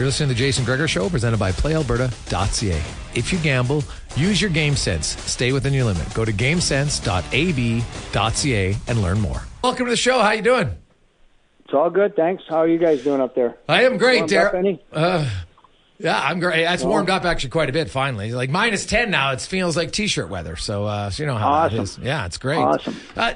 You're 0.00 0.06
listening 0.06 0.30
to 0.30 0.34
the 0.34 0.38
Jason 0.38 0.64
Gregor 0.64 0.88
Show, 0.88 1.10
presented 1.10 1.38
by 1.38 1.52
PlayAlberta.ca. 1.52 2.80
If 3.14 3.34
you 3.34 3.38
gamble, 3.40 3.84
use 4.16 4.40
your 4.40 4.48
game 4.48 4.74
sense. 4.74 5.08
Stay 5.30 5.52
within 5.52 5.74
your 5.74 5.84
limit. 5.84 6.14
Go 6.14 6.24
to 6.24 6.32
GameSense.ab.ca 6.32 8.76
and 8.88 9.02
learn 9.02 9.20
more. 9.20 9.42
Welcome 9.62 9.84
to 9.84 9.90
the 9.90 9.98
show. 9.98 10.20
How 10.20 10.30
you 10.30 10.40
doing? 10.40 10.70
It's 11.66 11.74
all 11.74 11.90
good, 11.90 12.16
thanks. 12.16 12.42
How 12.48 12.60
are 12.62 12.66
you 12.66 12.78
guys 12.78 13.04
doing 13.04 13.20
up 13.20 13.34
there? 13.34 13.58
I 13.68 13.82
am 13.82 13.98
great, 13.98 14.20
Warmed 14.20 14.32
up 14.32 14.52
Darryl. 14.54 14.58
any? 14.58 14.82
Uh, 14.90 15.28
yeah, 15.98 16.18
I'm 16.18 16.40
great. 16.40 16.64
It's 16.64 16.82
warmed 16.82 17.10
up 17.10 17.26
actually 17.26 17.50
quite 17.50 17.68
a 17.68 17.72
bit. 17.72 17.90
Finally, 17.90 18.32
like 18.32 18.48
minus 18.48 18.86
ten 18.86 19.10
now. 19.10 19.32
It 19.32 19.42
feels 19.42 19.76
like 19.76 19.92
t-shirt 19.92 20.30
weather. 20.30 20.56
So, 20.56 20.86
uh, 20.86 21.10
so 21.10 21.22
you 21.22 21.26
know 21.26 21.36
how 21.36 21.50
Awesome. 21.50 21.76
that 21.76 21.82
is. 21.82 21.98
Yeah, 21.98 22.24
it's 22.24 22.38
great. 22.38 22.56
Awesome. 22.56 22.96
uh. 23.18 23.34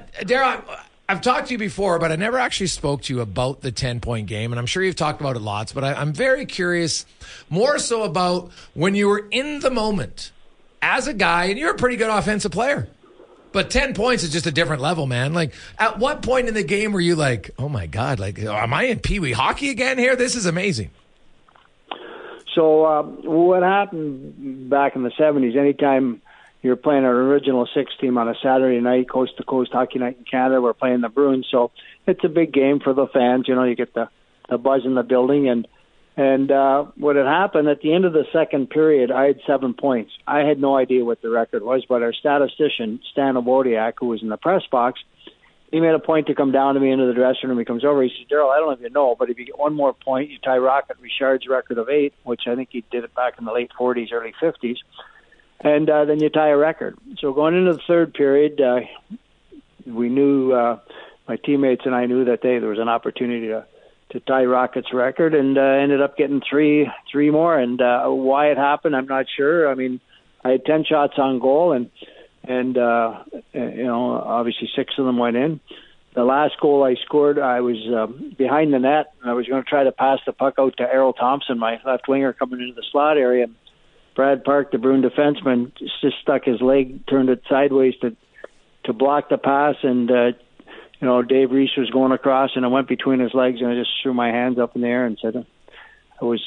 I've 1.09 1.21
talked 1.21 1.49
to 1.49 1.55
you 1.55 1.59
before, 1.59 1.99
but 1.99 2.11
I 2.11 2.17
never 2.17 2.39
actually 2.39 2.69
spoke 2.69 3.03
to 3.03 3.15
you 3.15 3.21
about 3.21 3.61
the 3.61 3.71
10 3.71 4.01
point 4.01 4.27
game. 4.27 4.53
And 4.53 4.59
I'm 4.59 4.67
sure 4.67 4.83
you've 4.83 4.97
talked 4.97 5.21
about 5.21 5.37
it 5.37 5.41
lots, 5.41 5.73
but 5.73 5.85
I, 5.85 5.93
I'm 5.95 6.13
very 6.13 6.47
curious 6.47 7.05
more 7.51 7.79
so 7.79 8.05
about 8.05 8.51
when 8.73 8.95
you 8.95 9.09
were 9.09 9.27
in 9.31 9.61
the 9.61 9.71
moment 9.71 10.33
as 10.81 11.07
a 11.07 11.15
guy, 11.15 11.45
and 11.47 11.59
you're 11.59 11.73
a 11.73 11.77
pretty 11.77 11.97
good 11.97 12.11
offensive 12.11 12.53
player. 12.53 12.89
But 13.53 13.71
10 13.71 13.95
points 13.95 14.23
is 14.23 14.31
just 14.31 14.47
a 14.47 14.51
different 14.51 14.83
level, 14.83 15.07
man. 15.07 15.33
Like, 15.33 15.55
at 15.79 15.99
what 15.99 16.23
point 16.23 16.49
in 16.49 16.55
the 16.55 16.65
game 16.65 16.93
were 16.93 17.01
you 17.01 17.15
like, 17.15 17.53
oh 17.59 17.69
my 17.69 17.87
God, 17.87 18.19
like, 18.19 18.39
am 18.39 18.75
I 18.75 18.85
in 18.85 18.99
Pee 18.99 19.21
Wee 19.21 19.33
hockey 19.33 19.71
again 19.71 19.97
here? 19.97 20.17
This 20.17 20.35
is 20.35 20.45
amazing. 20.45 20.91
So 22.55 22.85
uh, 22.85 23.03
what 23.03 23.63
happened 23.63 24.71
back 24.71 24.95
in 24.97 25.03
the 25.03 25.11
'70s? 25.11 25.57
Anytime 25.57 26.23
you're 26.65 26.77
playing 26.77 27.05
an 27.05 27.11
original 27.11 27.69
six 27.75 27.93
team 28.01 28.17
on 28.19 28.29
a 28.29 28.35
Saturday 28.43 28.81
night, 28.81 29.09
coast 29.09 29.37
to 29.37 29.45
coast 29.45 29.71
hockey 29.73 29.99
night 29.99 30.17
in 30.19 30.25
Canada, 30.25 30.61
we're 30.61 30.73
playing 30.73 31.03
the 31.03 31.09
Bruins, 31.09 31.47
so 31.51 31.71
it's 32.07 32.25
a 32.25 32.29
big 32.29 32.53
game 32.53 32.81
for 32.83 32.95
the 32.95 33.07
fans. 33.13 33.47
You 33.47 33.55
know, 33.55 33.65
you 33.65 33.77
get 33.77 33.95
the 33.95 34.09
the 34.49 34.59
buzz 34.59 34.83
in 34.85 34.95
the 34.95 35.03
building, 35.03 35.49
and 35.49 35.69
and 36.17 36.51
uh, 36.51 36.85
what 36.97 37.17
had 37.17 37.27
happened 37.27 37.69
at 37.69 37.81
the 37.81 37.93
end 37.93 38.05
of 38.05 38.13
the 38.13 38.25
second 38.33 38.71
period, 38.71 39.11
I 39.11 39.27
had 39.27 39.41
seven 39.47 39.75
points. 39.75 40.13
I 40.27 40.41
had 40.41 40.61
no 40.61 40.77
idea 40.77 41.05
what 41.05 41.21
the 41.21 41.31
record 41.31 41.63
was, 41.63 41.85
but 41.89 42.03
our 42.03 42.13
statistician 42.13 43.01
Stan 43.13 43.35
Obodiak, 43.35 43.95
who 43.99 44.07
was 44.07 44.23
in 44.23 44.29
the 44.29 44.37
press 44.37 44.63
box, 44.71 45.01
he 45.73 45.81
made 45.81 45.95
a 45.95 45.99
point 45.99 46.29
to 46.29 46.35
come 46.37 46.53
down 46.53 46.75
to 46.75 46.81
me 46.81 46.93
into 46.93 47.07
the 47.07 47.15
dressing 47.15 47.49
room. 47.49 47.59
He 47.59 47.65
comes 47.65 47.85
over. 47.85 48.01
He 48.03 48.11
says, 48.11 48.29
Darryl, 48.31 48.55
I 48.55 48.59
don't 48.59 48.69
know 48.69 48.75
if 48.75 48.81
you 48.81 48.91
know, 48.91 49.17
but 49.19 49.29
if 49.29 49.39
you 49.39 49.45
get 49.45 49.59
one 49.59 49.75
more 49.75 49.93
point, 49.93 50.31
you 50.31 50.39
tie 50.39 50.59
Rocket 50.59 50.99
Richard's 51.01 51.49
record 51.49 51.79
of 51.79 51.89
eight, 51.89 52.15
which 52.23 52.43
I 52.47 52.55
think 52.55 52.69
he 52.71 52.85
did 52.93 53.03
it 53.03 53.13
back 53.15 53.35
in 53.39 53.45
the 53.45 53.53
late 53.53 53.73
40s, 53.79 54.13
early 54.13 54.33
50s, 54.41 54.77
and 55.65 55.89
uh, 55.91 56.05
then 56.05 56.21
you 56.21 56.29
tie 56.29 56.51
a 56.51 56.57
record. 56.57 56.97
So 57.19 57.33
going 57.33 57.57
into 57.57 57.73
the 57.73 57.83
third 57.89 58.15
period, 58.15 58.61
uh, 58.61 58.81
we 59.87 60.09
knew 60.11 60.53
uh, 60.53 60.79
my 61.27 61.37
teammates 61.37 61.83
and 61.87 61.95
I 61.95 62.07
knew 62.07 62.27
that 62.27 62.43
they, 62.43 62.59
there 62.59 62.69
was 62.69 62.79
an 62.79 62.89
opportunity 62.89 63.49
to 63.49 63.67
to 64.11 64.21
tie 64.21 64.45
Rocket's 64.45 64.93
record, 64.93 65.35
and 65.35 65.59
uh, 65.59 65.61
ended 65.61 66.01
up 66.01 66.17
getting 66.17 66.41
three 66.49 66.89
three 67.11 67.31
more. 67.31 67.59
And 67.59 67.81
uh, 67.81 68.07
why 68.09 68.49
it 68.51 68.59
happened, 68.59 68.95
I'm 68.95 69.07
not 69.07 69.27
sure. 69.35 69.69
I 69.69 69.75
mean, 69.75 70.01
I 70.45 70.51
had 70.51 70.65
ten 70.65 70.85
shots 70.85 71.15
on 71.17 71.41
goal, 71.41 71.73
and 71.73 71.91
and 72.45 72.77
uh, 72.79 73.25
you 73.53 73.85
know, 73.85 74.13
obviously 74.13 74.69
six 74.77 74.95
of 74.99 75.07
them 75.07 75.19
went 75.19 75.37
in. 75.37 75.61
The 76.15 76.23
last 76.23 76.61
goal 76.61 76.85
I 76.85 76.95
scored, 77.05 77.41
I 77.41 77.61
was 77.61 77.79
um, 77.93 78.37
behind 78.39 78.73
the 78.73 78.79
net, 78.79 79.15
and 79.21 79.29
I 79.29 79.35
was 79.35 79.49
going 79.49 79.65
to 79.65 79.69
try 79.69 79.83
to 79.83 79.91
pass 79.91 80.21
the 80.25 80.33
puck 80.33 80.55
out 80.61 80.77
to 80.77 80.85
Errol 80.85 81.13
Thompson, 81.13 81.59
my 81.59 81.81
left 81.85 82.07
winger, 82.07 82.33
coming 82.33 82.61
into 82.61 82.75
the 82.75 82.85
slot 82.93 83.17
area. 83.17 83.49
Brad 84.15 84.45
Park, 84.45 84.71
the 84.71 84.79
Bruin 84.79 85.03
defenseman, 85.03 85.73
just 85.77 86.17
stuck 86.23 86.45
his 86.45 86.61
leg, 86.61 87.07
turned 87.07 87.29
it 87.29 87.43
sideways 87.49 87.95
to 88.03 88.17
to 88.85 88.93
block 88.93 89.31
the 89.31 89.39
pass, 89.39 89.77
and 89.83 90.11
uh, 90.11 90.27
you 91.01 91.07
know 91.07 91.23
Dave 91.23 91.51
Reece 91.51 91.77
was 91.77 91.91
going 91.91 92.13
across, 92.13 92.51
and 92.55 92.65
I 92.65 92.69
went 92.69 92.89
between 92.89 93.21
his 93.21 93.35
legs, 93.35 93.61
and 93.61 93.71
I 93.71 93.75
just 93.75 93.91
threw 94.03 94.15
my 94.15 94.29
hands 94.29 94.59
up 94.59 94.77
in 94.77 94.83
the 94.83 94.89
air 94.89 95.07
and 95.07 95.19
said, 95.21 95.35
"It 95.35 96.25
was 96.25 96.43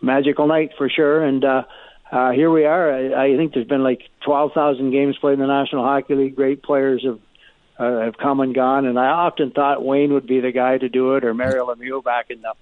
magical 0.00 0.46
night 0.46 0.70
for 0.76 0.88
sure." 0.88 1.22
And 1.22 1.44
uh, 1.44 1.62
uh, 2.10 2.30
here 2.32 2.50
we 2.50 2.64
are. 2.64 2.92
I, 2.92 3.32
I 3.32 3.36
think 3.36 3.52
there's 3.52 3.66
been 3.66 3.82
like 3.82 4.00
12,000 4.24 4.90
games 4.90 5.16
played 5.20 5.34
in 5.34 5.40
the 5.40 5.46
National 5.46 5.84
Hockey 5.84 6.14
League. 6.14 6.36
Great 6.36 6.62
players 6.62 7.04
have 7.04 7.20
uh, 7.78 8.04
have 8.04 8.16
come 8.16 8.40
and 8.40 8.54
gone, 8.54 8.86
and 8.86 8.98
I 8.98 9.08
often 9.08 9.50
thought 9.50 9.84
Wayne 9.84 10.12
would 10.14 10.26
be 10.26 10.40
the 10.40 10.52
guy 10.52 10.78
to 10.78 10.88
do 10.88 11.14
it, 11.16 11.24
or 11.24 11.34
Mario 11.34 11.66
Lemieux 11.66 12.02
back 12.02 12.30
in 12.30 12.40
the 12.40 12.54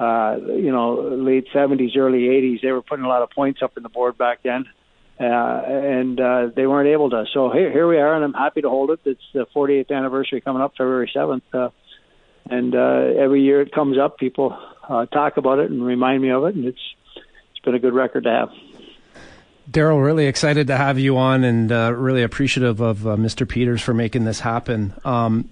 uh, 0.00 0.38
you 0.48 0.72
know 0.72 0.94
late 0.94 1.46
70s, 1.54 1.96
early 1.96 2.22
80s. 2.22 2.62
They 2.62 2.72
were 2.72 2.82
putting 2.82 3.04
a 3.04 3.08
lot 3.08 3.22
of 3.22 3.30
points 3.30 3.62
up 3.62 3.76
in 3.76 3.82
the 3.82 3.88
board 3.88 4.18
back 4.18 4.42
then. 4.42 4.64
Uh, 5.20 5.62
and 5.66 6.18
uh, 6.18 6.46
they 6.56 6.66
weren't 6.66 6.88
able 6.88 7.10
to. 7.10 7.26
So 7.34 7.50
here, 7.50 7.70
here 7.70 7.86
we 7.86 7.98
are, 7.98 8.14
and 8.14 8.24
I'm 8.24 8.32
happy 8.32 8.62
to 8.62 8.70
hold 8.70 8.90
it. 8.90 9.00
It's 9.04 9.20
the 9.34 9.44
48th 9.54 9.90
anniversary 9.90 10.40
coming 10.40 10.62
up, 10.62 10.72
February 10.78 11.12
7th, 11.14 11.42
uh, 11.52 11.68
and 12.48 12.74
uh, 12.74 13.20
every 13.22 13.42
year 13.42 13.60
it 13.60 13.70
comes 13.70 13.98
up, 13.98 14.16
people 14.16 14.58
uh, 14.88 15.04
talk 15.04 15.36
about 15.36 15.58
it 15.58 15.70
and 15.70 15.84
remind 15.84 16.22
me 16.22 16.30
of 16.30 16.44
it, 16.44 16.54
and 16.54 16.64
it's 16.64 16.80
it's 17.50 17.62
been 17.62 17.74
a 17.74 17.78
good 17.78 17.92
record 17.92 18.24
to 18.24 18.30
have. 18.30 18.48
Darryl, 19.70 20.02
really 20.02 20.26
excited 20.26 20.66
to 20.68 20.76
have 20.76 20.98
you 20.98 21.18
on 21.18 21.44
and 21.44 21.70
uh, 21.70 21.92
really 21.94 22.22
appreciative 22.22 22.80
of 22.80 23.06
uh, 23.06 23.16
Mr. 23.16 23.46
Peters 23.46 23.82
for 23.82 23.94
making 23.94 24.24
this 24.24 24.40
happen. 24.40 24.94
Um, 25.04 25.50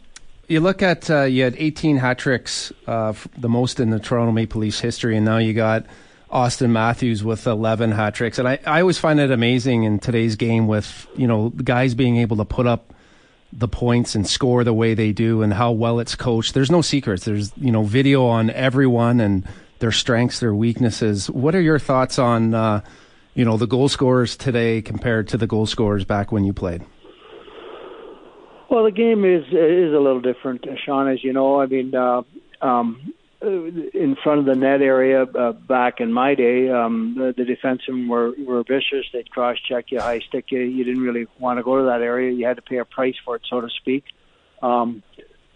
you 0.49 0.61
look 0.61 0.83
at, 0.83 1.11
uh, 1.11 1.23
you 1.23 1.45
had 1.45 1.55
18 1.57 1.99
hat 1.99 2.19
tricks, 2.19 2.73
uh, 2.87 3.13
the 3.37 3.49
most 3.49 3.79
in 3.81 3.91
the 3.91 4.01
Toronto 4.01 4.33
Maple 4.33 4.61
Leafs 4.63 4.81
history, 4.81 5.17
and 5.17 5.25
now 5.25 5.39
you 5.39 5.53
got 5.53 5.85
Auston 6.33 6.71
Matthews 6.71 7.23
with 7.23 7.47
11 7.47 7.93
hat 7.93 8.15
tricks. 8.15 8.39
And 8.39 8.49
I, 8.49 8.59
I 8.67 8.81
always 8.81 8.99
find 8.99 9.21
it 9.21 9.31
amazing 9.31 9.85
in 9.85 9.99
today's 9.99 10.37
game 10.37 10.67
with, 10.67 11.07
you 11.17 11.27
know, 11.27 11.51
guys 11.51 11.95
being 11.95 12.17
able 12.17 12.39
to 12.39 12.45
put 12.45 12.67
up 12.67 12.93
the 13.53 13.69
points 13.69 14.15
and 14.15 14.27
score 14.27 14.65
the 14.65 14.75
way 14.75 14.95
they 14.95 15.13
do 15.13 15.43
and 15.43 15.55
how 15.55 15.73
well 15.73 16.01
it's 16.01 16.15
coached. 16.15 16.55
There's 16.55 16.71
no 16.71 16.83
secrets. 16.83 17.25
There's, 17.25 17.53
you 17.57 17.73
know, 17.73 17.83
video 17.83 18.27
on 18.27 18.51
everyone 18.51 19.21
and 19.21 19.47
their 19.79 19.93
strengths, 19.93 20.41
their 20.41 20.55
weaknesses. 20.55 21.31
What 21.31 21.55
are 21.55 21.61
your 21.61 21.79
thoughts 21.79 22.19
on, 22.19 22.53
uh, 22.53 22.83
you 23.35 23.45
know, 23.45 23.57
the 23.57 23.67
goal 23.67 23.89
scorers 23.89 24.37
today 24.37 24.83
compared 24.83 25.29
to 25.29 25.39
the 25.39 25.47
goal 25.47 25.67
scorers 25.67 26.05
back 26.05 26.31
when 26.31 26.45
you 26.45 26.53
played? 26.53 26.85
Well, 28.69 28.85
the 28.85 28.91
game 28.91 29.25
is 29.25 29.45
is 29.47 29.95
a 29.95 29.99
little 29.99 30.21
different, 30.21 30.67
Sean. 30.85 31.09
As 31.09 31.25
you 31.25 31.33
know, 31.33 31.61
I 31.61 31.67
mean, 31.67 31.95
uh, 31.95 32.23
um, 32.61 33.15
in 33.41 34.17
front 34.23 34.41
of 34.41 34.47
the 34.47 34.55
net 34.55 34.83
area 34.83 35.23
uh, 35.23 35.53
back 35.53 36.01
in 36.01 36.13
my 36.13 36.35
day, 36.35 36.69
um, 36.69 37.15
the, 37.17 37.33
the 37.37 37.45
defensemen 37.45 38.09
were 38.09 38.33
were 38.39 38.63
vicious. 38.65 39.07
They'd 39.13 39.31
cross 39.31 39.57
check 39.69 39.91
you, 39.91 40.01
high 40.01 40.21
stick 40.21 40.47
you. 40.51 40.61
You 40.61 40.85
didn't 40.85 41.03
really 41.03 41.27
want 41.39 41.59
to 41.59 41.63
go 41.63 41.79
to 41.79 41.85
that 41.85 42.03
area. 42.03 42.33
You 42.33 42.47
had 42.47 42.57
to 42.57 42.63
pay 42.63 42.79
a 42.79 42.85
price 42.85 43.15
for 43.25 43.37
it, 43.37 43.43
so 43.49 43.61
to 43.61 43.69
speak. 43.71 44.05
Um, 44.61 45.03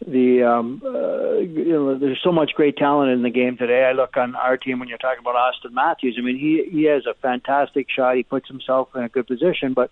the 0.07 0.45
um, 0.45 0.83
uh, 0.85 1.35
you 1.39 1.73
know, 1.73 1.99
there's 1.99 2.21
so 2.23 2.33
much 2.33 2.53
great 2.55 2.77
talent 2.77 3.11
in 3.11 3.23
the 3.23 3.31
game 3.31 3.57
today. 3.57 3.85
I 3.85 3.93
look 3.93 4.17
on 4.17 4.37
our 4.37 4.57
team 4.57 4.79
when 4.79 4.89
you're 4.89 4.99
talking 4.99 5.21
about 5.21 5.35
Auston 5.35 5.73
Matthews. 5.73 6.17
I 6.19 6.23
mean, 6.23 6.39
he 6.39 6.69
he 6.71 6.85
has 6.85 7.05
a 7.07 7.15
fantastic 7.15 7.89
shot. 7.91 8.17
He 8.17 8.23
puts 8.23 8.49
himself 8.49 8.89
in 8.95 9.03
a 9.03 9.09
good 9.09 9.27
position, 9.27 9.75
but 9.75 9.91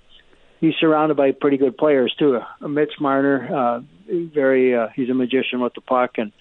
he's 0.61 0.75
surrounded 0.79 1.17
by 1.17 1.33
pretty 1.33 1.57
good 1.57 1.77
players 1.77 2.15
too. 2.19 2.37
Uh, 2.37 2.69
Mitch 2.69 2.93
Marner, 3.01 3.49
uh, 3.55 3.81
very 4.09 4.77
uh, 4.77 4.89
he's 4.95 5.11
a 5.11 5.15
magician 5.15 5.61
with 5.61 5.75
the 5.75 5.81
puck, 5.81 6.19
and 6.19 6.33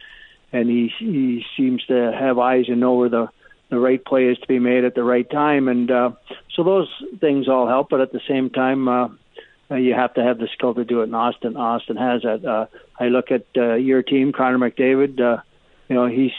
and 0.52 0.70
he 0.70 0.92
he 1.00 1.44
seems 1.58 1.84
to 1.86 2.12
have 2.18 2.38
eyes 2.38 2.66
and 2.68 2.80
know 2.80 2.94
where 2.94 3.10
the 3.10 3.30
the 3.70 3.80
right 3.80 4.04
play 4.04 4.26
is 4.26 4.38
to 4.40 4.48
be 4.48 4.60
made 4.60 4.84
at 4.84 4.96
the 4.96 5.04
right 5.04 5.30
time, 5.30 5.68
and 5.68 5.90
uh, 5.92 6.12
so 6.56 6.64
those 6.64 6.90
things 7.20 7.48
all 7.48 7.68
help. 7.68 7.90
But 7.90 8.02
at 8.02 8.12
the 8.12 8.22
same 8.28 8.50
time, 8.50 8.88
uh, 8.88 9.10
uh, 9.72 9.76
you 9.76 9.94
have 9.94 10.14
to 10.16 10.24
have 10.24 10.40
the 10.40 10.48
skill 10.54 10.74
to 10.74 10.84
do 10.84 11.02
it. 11.02 11.06
And 11.06 11.14
Auston 11.14 11.54
Auston 11.54 11.98
has 11.98 12.24
that. 12.24 12.46
Uh, 12.46 12.66
I 13.00 13.10
look 13.10 13.32
at 13.32 13.46
uh, 13.56 13.76
your 13.76 14.02
team, 14.02 14.34
Connor 14.34 14.58
McDavid. 14.58 15.20
Uh, 15.20 15.42
you 15.88 15.96
know 15.96 16.08
he's 16.08 16.32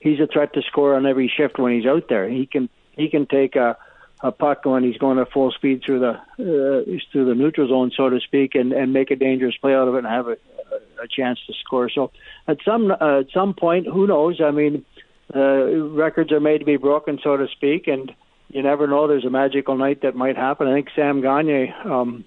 he's 0.00 0.20
a 0.20 0.26
threat 0.26 0.52
to 0.54 0.62
score 0.62 0.94
on 0.94 1.06
every 1.06 1.32
shift 1.34 1.58
when 1.58 1.72
he's 1.72 1.86
out 1.86 2.08
there. 2.08 2.28
He 2.28 2.46
can 2.46 2.68
he 2.92 3.08
can 3.08 3.26
take 3.26 3.56
a 3.56 3.76
a 4.20 4.32
puck 4.32 4.64
when 4.64 4.82
he's 4.82 4.96
going 4.96 5.18
at 5.18 5.30
full 5.30 5.50
speed 5.50 5.82
through 5.84 6.00
the 6.00 6.12
uh, 6.12 6.98
through 7.12 7.26
the 7.26 7.34
neutral 7.34 7.68
zone, 7.68 7.92
so 7.94 8.08
to 8.08 8.20
speak, 8.20 8.54
and, 8.54 8.72
and 8.72 8.92
make 8.92 9.10
a 9.10 9.16
dangerous 9.16 9.56
play 9.56 9.74
out 9.74 9.88
of 9.88 9.94
it 9.94 9.98
and 9.98 10.06
have 10.06 10.28
a, 10.28 10.36
a 11.02 11.08
chance 11.08 11.38
to 11.46 11.52
score. 11.64 11.90
So 11.90 12.10
at 12.48 12.58
some 12.64 12.90
uh, 12.90 13.20
at 13.20 13.30
some 13.32 13.54
point, 13.54 13.86
who 13.86 14.06
knows? 14.06 14.40
I 14.40 14.50
mean, 14.52 14.84
uh, 15.34 15.40
records 15.40 16.32
are 16.32 16.40
made 16.40 16.58
to 16.58 16.64
be 16.64 16.76
broken, 16.76 17.18
so 17.22 17.36
to 17.36 17.46
speak, 17.48 17.88
and 17.88 18.12
you 18.48 18.62
never 18.62 18.86
know. 18.86 19.06
There's 19.06 19.26
a 19.26 19.30
magical 19.30 19.76
night 19.76 20.02
that 20.02 20.14
might 20.14 20.36
happen. 20.36 20.66
I 20.66 20.74
think 20.74 20.88
Sam 20.96 21.20
Gagner 21.20 21.74
um, 21.84 22.24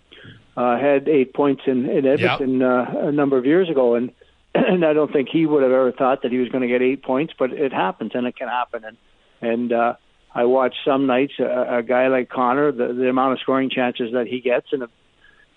uh, 0.55 0.77
had 0.77 1.07
eight 1.07 1.33
points 1.33 1.63
in, 1.65 1.89
in 1.89 2.05
Edmonton 2.05 2.61
uh, 2.61 3.07
a 3.07 3.11
number 3.11 3.37
of 3.37 3.47
years 3.47 3.67
ago, 3.67 3.95
and 3.95 4.11
and 4.53 4.85
I 4.85 4.93
don't 4.93 5.11
think 5.11 5.29
he 5.29 5.47
would 5.47 5.63
have 5.63 5.71
ever 5.71 5.91
thought 5.91 6.21
that 6.21 6.31
he 6.31 6.37
was 6.37 6.49
going 6.49 6.61
to 6.61 6.67
get 6.67 6.83
eight 6.83 7.01
points, 7.01 7.33
but 7.37 7.51
it 7.51 7.73
happens, 7.73 8.11
and 8.13 8.27
it 8.27 8.35
can 8.35 8.47
happen, 8.47 8.83
and 8.85 8.97
and. 9.41 9.73
uh 9.73 9.93
I 10.33 10.45
watch 10.45 10.75
some 10.85 11.07
nights 11.07 11.33
a, 11.39 11.77
a 11.77 11.83
guy 11.83 12.07
like 12.07 12.29
Connor, 12.29 12.71
the, 12.71 12.93
the 12.93 13.09
amount 13.09 13.33
of 13.33 13.39
scoring 13.39 13.69
chances 13.69 14.11
that 14.13 14.27
he 14.27 14.41
gets, 14.41 14.67
and 14.71 14.83
if 14.83 14.89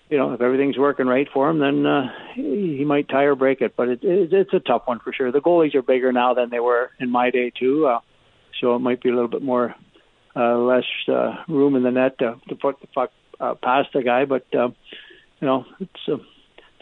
you 0.09 0.17
know 0.17 0.33
if 0.33 0.41
everything's 0.41 0.77
working 0.77 1.05
right 1.05 1.27
for 1.31 1.49
him, 1.49 1.59
then 1.59 1.85
uh, 1.85 2.11
he, 2.35 2.77
he 2.77 2.85
might 2.85 3.07
tie 3.07 3.23
or 3.23 3.35
break 3.35 3.61
it. 3.61 3.75
But 3.75 3.89
it, 3.89 4.03
it, 4.03 4.33
it's 4.33 4.53
a 4.53 4.59
tough 4.59 4.83
one 4.85 4.99
for 4.99 5.13
sure. 5.13 5.31
The 5.31 5.41
goalies 5.41 5.75
are 5.75 5.81
bigger 5.81 6.11
now 6.11 6.33
than 6.33 6.49
they 6.49 6.59
were 6.59 6.91
in 6.99 7.11
my 7.11 7.29
day 7.29 7.51
too, 7.57 7.85
uh, 7.85 7.99
so 8.59 8.75
it 8.75 8.79
might 8.79 9.01
be 9.01 9.09
a 9.09 9.13
little 9.13 9.29
bit 9.29 9.43
more 9.43 9.75
uh, 10.35 10.57
less 10.57 10.85
uh, 11.07 11.35
room 11.47 11.75
in 11.75 11.83
the 11.83 11.91
net 11.91 12.17
to, 12.19 12.39
to 12.49 12.55
put 12.55 12.81
the 12.81 12.87
puck 12.87 13.11
uh, 13.39 13.53
past 13.55 13.89
the 13.93 14.01
guy. 14.01 14.25
But 14.25 14.45
uh, 14.55 14.69
you 15.39 15.47
know 15.47 15.65
it's 15.79 16.07
a 16.07 16.17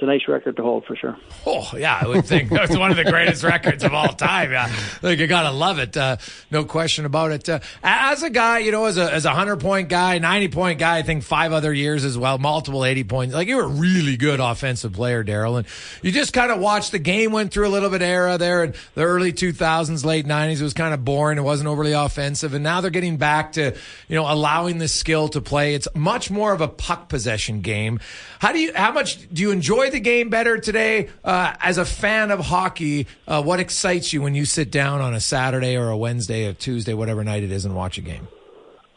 it's 0.02 0.08
a 0.08 0.08
nice 0.08 0.28
record 0.28 0.56
to 0.56 0.64
hold 0.64 0.84
for 0.86 0.96
sure. 0.96 1.16
Oh 1.46 1.70
yeah, 1.78 2.00
I 2.02 2.08
would 2.08 2.26
think 2.26 2.50
that's 2.50 2.76
one 2.76 2.90
of 2.90 2.98
the 2.98 3.04
greatest 3.04 3.44
records 3.44 3.84
of 3.84 3.94
all 3.94 4.08
time. 4.08 4.52
Yeah, 4.52 4.74
like 5.04 5.20
you 5.20 5.28
gotta 5.28 5.52
love 5.52 5.78
it, 5.78 5.96
uh, 5.96 6.18
no 6.50 6.66
question 6.66 7.06
about 7.06 7.32
it. 7.32 7.48
Uh, 7.48 7.60
as 7.84 8.24
a 8.24 8.32
guy, 8.32 8.60
you 8.60 8.72
know, 8.72 8.86
as 8.86 8.98
a 8.98 9.14
as 9.14 9.26
a 9.26 9.30
hundred 9.30 9.60
point 9.60 9.90
guy, 9.90 10.18
ninety 10.18 10.48
point 10.48 10.80
guy, 10.80 10.98
I 10.98 11.04
think 11.04 11.22
five 11.24 11.54
other 11.54 11.72
years 11.72 12.04
as 12.04 12.18
well, 12.18 12.40
multiple 12.40 12.84
eighty 12.84 13.04
points. 13.04 13.36
Like 13.36 13.48
you 13.48 13.58
were 13.58 13.66
a 13.66 13.68
really 13.68 14.18
good 14.18 14.40
offensive 14.40 14.94
player, 14.94 15.24
Darryl, 15.24 15.60
and 15.60 15.68
you 16.02 16.12
just 16.12 16.34
kind 16.34 16.52
of 16.52 16.60
watched 16.60 16.92
the 16.92 17.00
game 17.00 17.32
went 17.32 17.54
through 17.54 17.68
a 17.68 17.70
little 17.70 17.92
bit 17.92 18.02
era 18.02 18.40
there 18.40 18.64
in 18.64 18.74
the 18.96 19.04
early 19.04 19.32
two 19.32 19.54
thousands, 19.54 20.04
late 20.04 20.26
nineties. 20.26 20.62
It 20.62 20.64
was 20.64 20.74
kind 20.74 20.96
of 20.96 21.06
boring. 21.06 21.38
It 21.38 21.44
wasn't 21.44 21.70
overly 21.70 21.92
offensive, 21.92 22.56
and 22.56 22.64
now 22.64 22.82
they're 22.82 22.90
getting 22.90 23.18
back 23.18 23.52
to 23.52 23.76
you 24.08 24.16
know 24.16 24.26
allowing 24.32 24.80
the 24.80 24.88
skill 24.88 25.30
to 25.30 25.42
play. 25.42 25.76
It's 25.76 25.88
much 25.94 26.32
more 26.32 26.54
of 26.54 26.62
a 26.62 26.68
puck 26.68 27.08
possession 27.08 27.62
game. 27.62 28.00
How 28.40 28.52
do 28.52 28.58
you? 28.58 28.74
How 28.74 28.92
much 28.92 29.32
do 29.32 29.44
you 29.44 29.52
enjoy 29.52 29.91
the 29.92 30.00
game 30.00 30.30
better 30.30 30.58
today? 30.58 31.10
Uh, 31.24 31.54
as 31.60 31.78
a 31.78 31.86
fan 31.86 32.32
of 32.32 32.40
hockey, 32.40 33.08
uh, 33.28 33.42
what 33.42 33.60
excites 33.60 34.14
you 34.14 34.22
when 34.22 34.36
you 34.36 34.46
sit 34.46 34.72
down 34.72 35.02
on 35.02 35.14
a 35.14 35.20
Saturday 35.20 35.78
or 35.78 35.90
a 35.90 35.98
Wednesday 35.98 36.48
or 36.48 36.54
Tuesday, 36.54 36.94
whatever 36.94 37.24
night 37.24 37.44
it 37.44 37.52
is, 37.52 37.66
and 37.66 37.76
watch 37.76 37.98
a 37.98 38.02
game? 38.02 38.28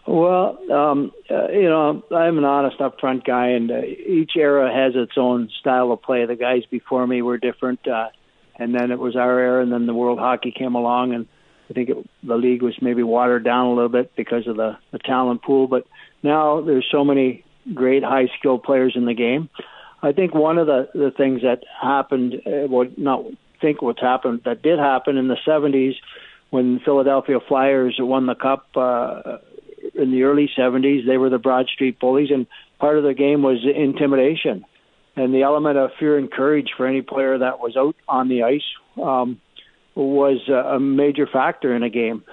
Well, 0.06 0.58
um, 0.70 1.12
uh, 1.31 1.49
you 1.49 1.69
know, 1.69 2.02
I'm 2.11 2.37
an 2.37 2.44
honest, 2.44 2.79
upfront 2.79 3.25
guy, 3.25 3.49
and 3.49 3.70
uh, 3.70 3.82
each 3.82 4.32
era 4.37 4.73
has 4.73 4.93
its 4.94 5.17
own 5.17 5.49
style 5.61 5.93
of 5.93 6.02
play. 6.02 6.26
The 6.26 6.37
guys 6.37 6.62
before 6.70 7.06
me 7.06 7.23
were 7.23 7.38
different, 7.38 7.87
uh, 7.88 8.08
and 8.56 8.75
then 8.75 8.90
it 8.90 8.99
was 8.99 9.17
our 9.17 9.38
era, 9.38 9.62
and 9.62 9.73
then 9.73 9.87
the 9.87 9.94
World 9.94 10.19
Hockey 10.19 10.52
came 10.56 10.75
along, 10.75 11.14
and 11.14 11.26
I 11.70 11.73
think 11.73 11.88
it, 11.88 11.97
the 12.23 12.37
league 12.37 12.62
was 12.62 12.75
maybe 12.82 13.02
watered 13.02 13.44
down 13.44 13.67
a 13.67 13.75
little 13.75 13.88
bit 13.88 14.14
because 14.14 14.47
of 14.47 14.56
the, 14.56 14.76
the 14.93 14.99
talent 14.99 15.43
pool. 15.43 15.69
But 15.69 15.87
now 16.23 16.61
there's 16.61 16.87
so 16.93 17.02
many 17.05 17.44
great 17.73 18.05
high 18.05 18.29
skilled 18.38 18.62
players 18.62 18.93
in 18.97 19.06
the 19.06 19.14
game. 19.14 19.49
I 20.05 20.12
think 20.12 20.35
one 20.35 20.59
of 20.59 20.67
the 20.67 20.89
the 20.95 21.11
things 21.11 21.43
that 21.43 21.65
happened, 21.81 22.35
uh, 22.47 22.69
well, 22.69 22.89
not 22.97 23.25
think 23.61 23.81
what's 23.83 24.01
happened 24.01 24.43
that 24.45 24.62
did 24.62 24.79
happen 24.79 25.17
in 25.17 25.29
the 25.29 25.39
70s 25.47 25.95
when 26.51 26.81
Philadelphia 26.85 27.39
Flyers 27.49 27.97
won 27.99 28.27
the 28.27 28.35
cup 28.35 28.67
uh, 28.77 29.39
in 29.95 30.11
the 30.11 30.25
early 30.25 30.51
70s. 30.56 31.06
They 31.06 31.17
were 31.17 31.31
the 31.31 31.39
Broad 31.39 31.69
Street 31.69 31.99
Bullies, 31.99 32.31
and 32.31 32.47
part 32.79 32.99
of 32.99 33.05
the 33.05 33.15
game 33.15 33.43
was 33.43 33.65
intimidation 33.65 34.65
and 35.17 35.33
the 35.33 35.43
element 35.43 35.79
of 35.79 35.91
fear 35.99 36.19
and 36.19 36.31
courage 36.31 36.71
for 36.77 36.87
any 36.87 37.03
player 37.03 37.39
that 37.39 37.61
was 37.61 37.77
out 37.77 37.97
on 38.09 38.29
the 38.29 38.43
ice 38.43 38.62
um, 39.00 39.41
was 39.95 40.49
a 40.49 40.81
major 40.81 41.27
factor 41.27 41.75
in 41.75 41.83
a 41.83 41.91
game. 41.91 42.25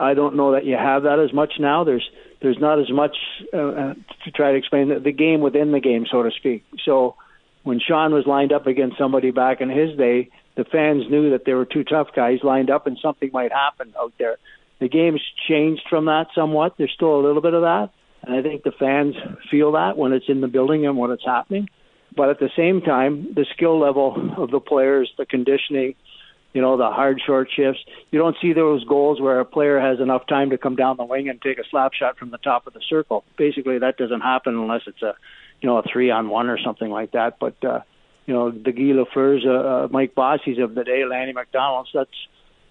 I 0.00 0.14
don't 0.14 0.36
know 0.36 0.52
that 0.52 0.64
you 0.64 0.76
have 0.76 1.02
that 1.04 1.18
as 1.18 1.32
much 1.32 1.54
now. 1.58 1.84
There's 1.84 2.08
there's 2.40 2.58
not 2.58 2.80
as 2.80 2.90
much 2.90 3.16
uh, 3.52 3.58
uh, 3.58 3.94
to 4.24 4.30
try 4.34 4.52
to 4.52 4.56
explain 4.56 4.88
the, 4.88 4.98
the 4.98 5.12
game 5.12 5.40
within 5.40 5.72
the 5.72 5.80
game, 5.80 6.06
so 6.10 6.22
to 6.22 6.30
speak. 6.30 6.64
So 6.84 7.16
when 7.64 7.80
Sean 7.80 8.14
was 8.14 8.26
lined 8.26 8.52
up 8.52 8.66
against 8.66 8.96
somebody 8.96 9.30
back 9.30 9.60
in 9.60 9.68
his 9.68 9.96
day, 9.98 10.30
the 10.56 10.64
fans 10.64 11.04
knew 11.10 11.30
that 11.30 11.44
there 11.44 11.56
were 11.56 11.66
two 11.66 11.84
tough 11.84 12.08
guys 12.16 12.38
lined 12.42 12.70
up 12.70 12.86
and 12.86 12.98
something 13.00 13.30
might 13.32 13.52
happen 13.52 13.92
out 13.98 14.14
there. 14.18 14.38
The 14.80 14.88
game's 14.88 15.20
changed 15.48 15.82
from 15.90 16.06
that 16.06 16.28
somewhat. 16.34 16.74
There's 16.78 16.92
still 16.94 17.20
a 17.20 17.22
little 17.24 17.42
bit 17.42 17.54
of 17.54 17.62
that. 17.62 17.90
And 18.22 18.34
I 18.34 18.42
think 18.42 18.62
the 18.62 18.72
fans 18.72 19.14
feel 19.50 19.72
that 19.72 19.96
when 19.96 20.12
it's 20.12 20.28
in 20.28 20.40
the 20.40 20.48
building 20.48 20.86
and 20.86 20.96
when 20.96 21.10
it's 21.10 21.24
happening. 21.24 21.68
But 22.16 22.30
at 22.30 22.38
the 22.38 22.50
same 22.56 22.80
time, 22.80 23.34
the 23.34 23.46
skill 23.54 23.78
level 23.78 24.34
of 24.36 24.50
the 24.50 24.60
players, 24.60 25.10
the 25.16 25.26
conditioning, 25.26 25.94
you 26.52 26.60
know, 26.60 26.76
the 26.76 26.90
hard 26.90 27.20
short 27.24 27.48
shifts. 27.54 27.80
You 28.10 28.18
don't 28.18 28.36
see 28.42 28.52
those 28.52 28.84
goals 28.84 29.20
where 29.20 29.40
a 29.40 29.44
player 29.44 29.78
has 29.78 30.00
enough 30.00 30.26
time 30.26 30.50
to 30.50 30.58
come 30.58 30.76
down 30.76 30.96
the 30.96 31.04
wing 31.04 31.28
and 31.28 31.40
take 31.40 31.58
a 31.58 31.64
slap 31.70 31.92
shot 31.92 32.18
from 32.18 32.30
the 32.30 32.38
top 32.38 32.66
of 32.66 32.74
the 32.74 32.80
circle. 32.88 33.24
Basically, 33.36 33.78
that 33.78 33.96
doesn't 33.96 34.20
happen 34.20 34.54
unless 34.54 34.82
it's 34.86 35.02
a, 35.02 35.14
you 35.60 35.68
know, 35.68 35.78
a 35.78 35.82
three 35.82 36.10
on 36.10 36.28
one 36.28 36.48
or 36.48 36.58
something 36.58 36.90
like 36.90 37.12
that. 37.12 37.38
But, 37.38 37.62
uh, 37.64 37.80
you 38.26 38.34
know, 38.34 38.50
the 38.50 38.72
Guy 38.72 38.92
Lafleur's, 38.92 39.44
uh, 39.46 39.50
uh, 39.50 39.88
Mike 39.90 40.14
Bossy's 40.14 40.58
of 40.58 40.74
the 40.74 40.84
day, 40.84 41.04
Lanny 41.04 41.32
McDonald's, 41.32 41.90
that's 41.94 42.10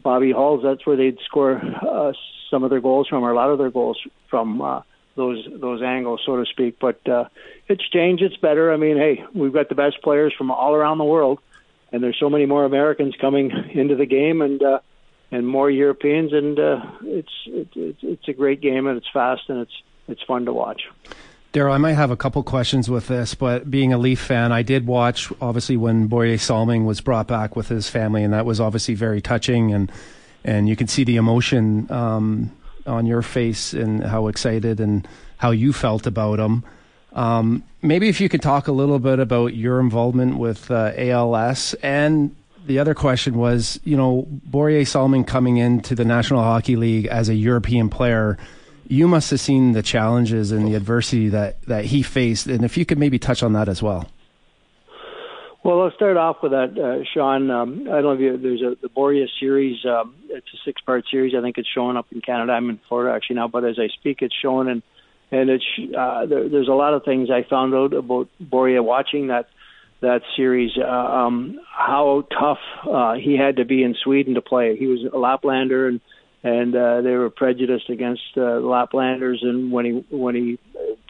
Bobby 0.04 0.32
Hull's, 0.32 0.64
that's 0.64 0.86
where 0.86 0.98
they'd 0.98 1.18
score 1.26 1.62
uh, 1.82 2.14
some 2.50 2.64
of 2.64 2.70
their 2.70 2.82
goals 2.82 3.08
from, 3.08 3.24
or 3.24 3.32
a 3.32 3.36
lot 3.36 3.50
of 3.50 3.58
their 3.58 3.72
goals 3.72 4.00
from 4.30 4.62
uh, 4.62 4.82
those 5.16 5.46
those 5.54 5.82
angles, 5.82 6.22
so 6.26 6.38
to 6.38 6.46
speak. 6.46 6.78
But 6.80 7.08
uh, 7.08 7.26
it's 7.68 7.88
changed. 7.90 8.24
It's 8.24 8.38
better. 8.38 8.72
I 8.74 8.78
mean, 8.78 8.98
hey, 8.98 9.24
we've 9.34 9.54
got 9.54 9.70
the 9.70 9.76
best 9.76 10.02
players 10.02 10.34
from 10.38 10.50
all 10.50 10.74
around 10.74 10.98
the 10.98 11.04
world 11.04 11.40
and 11.92 12.04
there's 12.04 12.18
so 12.20 12.30
many 12.30 12.46
more 12.46 12.66
Americans 12.66 13.16
coming 13.20 13.52
into 13.74 13.96
the 13.96 14.06
game, 14.06 14.42
and 14.42 14.62
uh, 14.62 14.80
and 15.32 15.48
more 15.48 15.70
Europeans, 15.70 16.34
and 16.34 16.60
uh, 16.60 16.86
it's 17.04 17.32
it's 17.46 17.98
it's 18.02 18.28
a 18.28 18.34
great 18.34 18.62
game, 18.62 18.88
and 18.88 18.98
it's 18.98 19.10
fast, 19.12 19.44
and 19.48 19.62
it's 19.62 19.84
it's 20.08 20.22
fun 20.24 20.46
to 20.46 20.54
watch. 20.54 20.84
Darryl, 21.52 21.72
I 21.72 21.78
might 21.78 21.94
have 21.94 22.12
a 22.12 22.18
couple 22.18 22.44
questions 22.44 22.92
with 22.92 23.08
this, 23.08 23.34
but 23.34 23.72
being 23.72 23.92
a 23.92 23.98
Leaf 23.98 24.20
fan, 24.20 24.52
I 24.52 24.62
did 24.62 24.86
watch 24.86 25.32
obviously 25.42 25.78
when 25.78 26.08
Borje 26.08 26.40
Salming 26.40 26.86
was 26.86 27.02
brought 27.02 27.28
back 27.28 27.56
with 27.56 27.70
his 27.70 27.90
family, 27.90 28.24
and 28.24 28.34
that 28.34 28.46
was 28.46 28.60
obviously 28.60 28.94
very 28.94 29.22
touching, 29.22 29.74
and 29.74 29.92
and 30.44 30.70
you 30.70 30.76
can 30.76 30.88
see 30.88 31.04
the 31.04 31.16
emotion 31.16 31.92
um, 31.92 32.52
on 32.86 33.06
your 33.06 33.22
face 33.22 33.74
and 33.74 34.04
how 34.04 34.28
excited 34.28 34.80
and 34.80 35.08
how 35.38 35.52
you 35.52 35.74
felt 35.74 36.06
about 36.06 36.40
him. 36.40 36.64
Um, 37.14 37.64
maybe 37.82 38.10
if 38.10 38.22
you 38.22 38.30
could 38.30 38.42
talk 38.42 38.68
a 38.68 38.72
little 38.72 39.00
bit 39.00 39.20
about 39.20 39.56
your 39.56 39.80
involvement 39.80 40.38
with 40.38 40.70
uh, 40.70 40.92
ALS. 40.96 41.74
And 41.76 42.36
the 42.66 42.80
other 42.80 42.94
question 42.94 43.36
was, 43.36 43.80
you 43.84 43.98
know, 43.98 44.28
Borje 44.50 44.88
Salming 44.88 45.26
coming 45.26 45.58
into 45.58 45.96
the 45.96 46.06
National 46.06 46.44
Hockey 46.44 46.76
League 46.76 47.08
as 47.08 47.30
a 47.30 47.36
European 47.36 47.90
player, 47.90 48.38
you 48.88 49.08
must 49.08 49.32
have 49.32 49.40
seen 49.40 49.74
the 49.74 49.84
challenges 49.84 50.52
and 50.52 50.68
the 50.68 50.76
adversity 50.76 51.30
that, 51.30 51.62
that 51.64 51.86
he 51.86 52.04
faced. 52.04 52.48
And 52.48 52.64
if 52.64 52.78
you 52.78 52.86
could 52.86 52.98
maybe 52.98 53.20
touch 53.20 53.44
on 53.44 53.54
that 53.54 53.70
as 53.70 53.82
well. 53.82 54.08
Well, 55.64 55.82
I'll 55.82 55.92
start 55.92 56.16
off 56.16 56.38
with 56.42 56.54
that, 56.54 56.78
uh, 56.80 57.04
Sean. 57.14 57.52
Um, 57.52 57.82
I 57.90 58.02
don't 58.02 58.04
know 58.04 58.12
if 58.14 58.20
you, 58.22 58.38
there's 58.38 58.62
a 58.62 58.78
the 58.82 58.88
Borje 58.88 59.28
series. 59.40 59.84
Um, 59.86 60.16
it's 60.30 60.48
a 60.54 60.58
six-part 60.64 61.04
series. 61.12 61.36
I 61.36 61.42
think 61.42 61.58
it's 61.58 61.68
showing 61.68 61.98
up 61.98 62.08
in 62.12 62.22
Canada. 62.22 62.54
I'm 62.54 62.70
in 62.70 62.80
Florida 62.88 63.14
actually 63.14 63.36
now, 63.36 63.50
but 63.50 63.66
as 63.66 63.78
I 63.78 63.88
speak, 63.88 64.22
it's 64.22 64.34
showing 64.42 64.70
in 64.70 64.82
and 65.32 65.50
it's 65.50 65.66
uh, 65.98 66.26
there, 66.26 66.50
there's 66.50 66.68
a 66.68 66.74
lot 66.74 66.94
of 66.94 67.04
things 67.04 67.30
I 67.30 67.48
found 67.50 67.74
out 67.74 67.94
about 67.94 68.30
Borje 68.42 68.84
watching 68.84 69.28
that 69.28 69.48
that 70.02 70.22
series. 70.36 70.72
Uh, 70.78 70.88
um, 70.88 71.60
how 71.72 72.26
tough 72.32 72.60
uh, 72.90 73.14
he 73.14 73.38
had 73.38 73.58
to 73.58 73.66
be 73.66 73.84
in 73.84 73.96
Sweden 74.04 74.36
to 74.36 74.42
play. 74.42 74.78
He 74.78 74.88
was 74.88 75.04
a 75.04 75.18
Laplander, 75.18 75.88
and 75.88 76.02
and 76.42 76.76
uh, 76.76 77.02
they 77.02 77.12
were 77.12 77.30
prejudiced 77.30 77.90
against 77.90 78.22
uh, 78.38 78.40
Laplanders, 78.40 79.44
and 79.44 79.72
when 79.72 79.86
he 79.86 80.06
when 80.10 80.36
he 80.36 80.60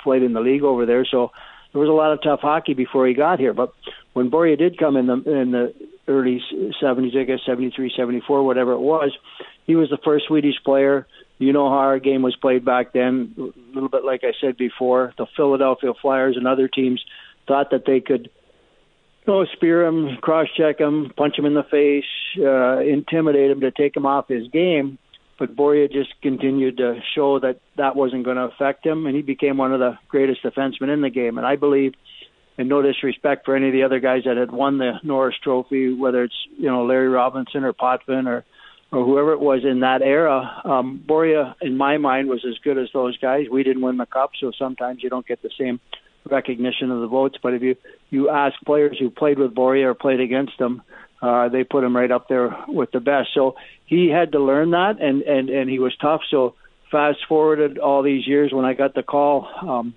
played 0.04 0.24
in 0.24 0.34
the 0.34 0.42
league 0.42 0.64
over 0.64 0.86
there, 0.86 1.06
so 1.06 1.32
there 1.72 1.82
was 1.82 1.90
a 1.90 1.94
lot 1.94 2.12
of 2.12 2.24
tough 2.24 2.40
hockey 2.42 2.74
before 2.74 3.08
he 3.08 3.14
got 3.14 3.40
here. 3.40 3.54
But 3.54 3.74
when 4.14 4.32
Borje 4.32 4.58
did 4.58 4.78
come 4.78 4.98
in 4.98 5.08
the 5.08 5.14
in 5.14 5.52
the 5.52 5.74
early 6.08 6.42
70s, 6.82 7.16
I 7.16 7.24
guess 7.24 7.40
73, 7.46 7.94
74, 7.96 8.44
whatever 8.44 8.72
it 8.72 8.80
was, 8.80 9.16
he 9.68 9.76
was 9.76 9.92
the 9.92 10.00
first 10.04 10.26
Swedish 10.28 10.56
player 10.66 11.06
you 11.40 11.54
know 11.54 11.70
how 11.70 11.78
our 11.78 12.00
game 12.00 12.22
was 12.22 12.36
played 12.36 12.64
back 12.64 12.94
then. 12.94 13.34
A 13.38 13.74
little 13.74 13.90
bit 13.90 14.04
like 14.04 14.24
I 14.24 14.34
said 14.40 14.58
before, 14.58 15.14
the 15.18 15.26
Philadelphia 15.36 15.94
Flyers 16.00 16.36
and 16.38 16.46
other 16.46 16.68
teams 16.68 17.04
thought 17.48 17.72
that 17.72 17.86
they 17.88 18.02
could 18.02 18.30
you 19.26 19.34
know, 19.34 19.46
spear 19.54 19.86
him, 19.86 20.18
cross 20.22 20.48
check 20.56 20.80
him, 20.80 21.12
punch 21.16 21.38
him 21.38 21.46
in 21.46 21.54
the 21.54 21.64
face, 21.64 22.04
uh, 22.38 22.80
intimidate 22.80 23.52
him 23.52 23.62
to 23.62 23.72
take 23.72 23.96
him 23.96 24.06
off 24.06 24.28
his 24.28 24.48
game. 24.50 24.98
But 25.38 25.56
Borje 25.56 25.92
just 25.92 26.10
continued 26.22 26.78
to 26.78 27.00
show 27.16 27.40
that 27.40 27.62
that 27.78 27.96
wasn't 27.96 28.26
going 28.26 28.36
to 28.36 28.44
affect 28.44 28.86
him, 28.86 29.06
and 29.06 29.16
he 29.16 29.22
became 29.22 29.58
one 29.58 29.72
of 29.72 29.80
the 29.80 29.98
greatest 30.10 30.44
defensemen 30.44 30.94
in 30.94 31.02
the 31.02 31.10
game. 31.10 31.38
And 31.38 31.48
I 31.48 31.56
believe, 31.56 31.94
and 32.58 32.68
no 32.68 32.82
disrespect 32.82 33.46
for 33.46 33.56
any 33.56 33.68
of 33.68 33.74
the 33.74 33.84
other 33.84 34.02
guys 34.02 34.24
that 34.26 34.36
had 34.36 34.52
won 34.52 34.80
the 34.80 35.00
Norris 35.02 35.36
Trophy, 35.42 35.94
whether 35.94 36.24
it's 36.24 36.36
you 36.58 36.70
know 36.70 36.84
Larry 36.84 37.08
Robinson 37.08 37.64
or 37.64 37.72
Potvin 37.72 38.28
or 38.28 38.44
or 38.92 39.06
whoever 39.06 39.34
it 39.34 39.40
was 39.40 39.64
in 39.64 39.82
that 39.82 40.02
era, 40.02 40.62
um, 40.66 41.04
in 41.62 41.78
my 41.78 41.98
mind, 41.98 42.28
was 42.28 42.44
as 42.48 42.58
good 42.64 42.78
as 42.78 42.90
those 42.92 43.18
guys. 43.18 43.46
We 43.52 43.64
didn't 43.64 43.84
win 43.84 43.98
the 43.98 44.06
cup, 44.06 44.32
so 44.40 44.52
sometimes 44.58 45.04
you 45.04 45.10
don't 45.10 45.28
get 45.28 45.42
the 45.42 45.52
same 45.60 45.80
recognition 46.30 46.92
of 46.92 47.02
the 47.02 47.08
votes. 47.08 47.38
But 47.42 47.54
if 47.54 47.62
you 47.62 47.76
you 48.10 48.30
ask 48.30 48.56
players 48.66 48.98
who 49.00 49.10
played 49.10 49.38
with 49.38 49.54
Borje 49.54 49.84
or 49.84 49.94
played 49.94 50.20
against 50.20 50.60
him, 50.60 50.82
uh, 51.22 51.50
they 51.50 51.64
put 51.64 51.84
him 51.84 51.96
right 51.96 52.10
up 52.10 52.28
there 52.28 52.56
with 52.68 52.92
the 52.92 53.00
best. 53.00 53.30
So 53.34 53.56
he 53.86 54.10
had 54.10 54.32
to 54.32 54.40
learn 54.40 54.72
that, 54.72 55.00
and 55.00 55.22
and 55.22 55.50
and 55.50 55.70
he 55.70 55.80
was 55.80 55.96
tough. 55.98 56.22
So 56.32 56.56
fast 56.92 57.20
forwarded 57.28 57.78
all 57.78 58.02
these 58.02 58.26
years 58.28 58.52
when 58.52 58.66
I 58.66 58.74
got 58.74 58.96
the 58.96 59.04
call 59.04 59.48
um, 59.62 59.94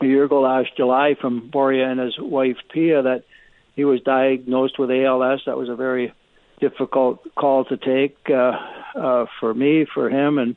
a 0.00 0.06
year 0.06 0.24
ago 0.24 0.42
last 0.42 0.76
July 0.76 1.14
from 1.18 1.50
Borje 1.50 1.82
and 1.82 1.98
his 1.98 2.14
wife 2.18 2.56
Pia 2.70 3.02
that 3.02 3.24
he 3.74 3.84
was 3.84 4.00
diagnosed 4.02 4.78
with 4.78 4.90
ALS. 4.90 5.42
That 5.46 5.56
was 5.56 5.68
a 5.68 5.76
very 5.76 6.12
difficult 6.60 7.20
call 7.34 7.64
to 7.66 7.76
take 7.76 8.16
uh, 8.30 8.52
uh, 8.98 9.26
for 9.40 9.54
me, 9.54 9.86
for 9.92 10.08
him, 10.10 10.38
and 10.38 10.56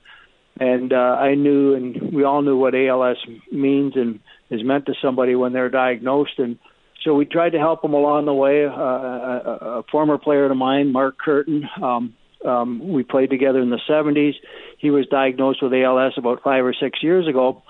and 0.60 0.92
uh, 0.92 0.96
I 0.96 1.36
knew, 1.36 1.74
and 1.74 2.14
we 2.14 2.24
all 2.24 2.42
knew 2.42 2.58
what 2.58 2.76
ALS 2.76 3.18
means 3.52 3.94
and 3.96 4.20
is 4.50 4.62
meant 4.64 4.88
to 4.88 4.94
somebody 5.02 5.36
when 5.36 5.54
they're 5.54 5.70
diagnosed, 5.70 6.38
and 6.38 6.58
so 7.04 7.14
we 7.14 7.26
tried 7.26 7.52
to 7.52 7.60
help 7.60 7.84
him 7.84 7.94
along 7.94 8.26
the 8.26 8.34
way. 8.34 8.66
Uh, 8.66 8.72
a, 8.72 9.80
a 9.80 9.84
former 9.92 10.18
player 10.18 10.52
of 10.52 10.58
mine, 10.58 10.92
Mark 10.92 11.18
Kirton, 11.18 11.64
um, 11.82 12.14
um, 12.46 12.90
we 12.90 13.04
played 13.04 13.30
together 13.30 13.60
in 13.62 13.70
the 13.70 13.80
70s. 13.90 14.34
He 14.78 14.92
was 14.92 15.06
diagnosed 15.08 15.62
with 15.62 15.74
ALS 15.74 16.14
about 16.18 16.42
five 16.44 16.66
or 16.66 16.74
six 16.74 17.02
years 17.04 17.28
ago, 17.28 17.62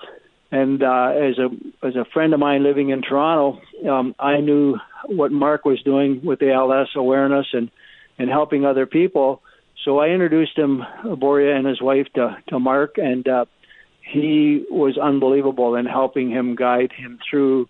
And 0.50 0.82
uh, 0.82 1.12
as 1.14 1.38
a 1.38 1.86
as 1.86 1.96
a 1.96 2.04
friend 2.12 2.34
of 2.34 2.40
mine 2.40 2.62
living 2.62 2.90
in 2.90 3.02
Toronto, 3.02 3.60
um, 3.88 4.14
I 4.18 4.40
knew 4.40 4.76
what 5.06 5.32
Mark 5.32 5.64
was 5.64 5.82
doing 5.82 6.22
with 6.24 6.42
ALS 6.42 6.88
awareness 6.96 7.46
and 7.52 7.70
and 8.20 8.28
helping 8.28 8.66
other 8.66 8.84
people. 8.84 9.42
So 9.84 9.98
I 9.98 10.08
introduced 10.08 10.56
him, 10.56 10.82
Borje 11.04 11.56
and 11.56 11.66
his 11.66 11.80
wife, 11.80 12.06
to 12.14 12.36
to 12.48 12.60
Mark, 12.60 12.98
and 12.98 13.26
uh, 13.26 13.46
he 14.02 14.66
was 14.70 14.98
unbelievable 14.98 15.74
in 15.74 15.86
helping 15.86 16.30
him 16.30 16.54
guide 16.54 16.92
him 16.92 17.18
through 17.28 17.66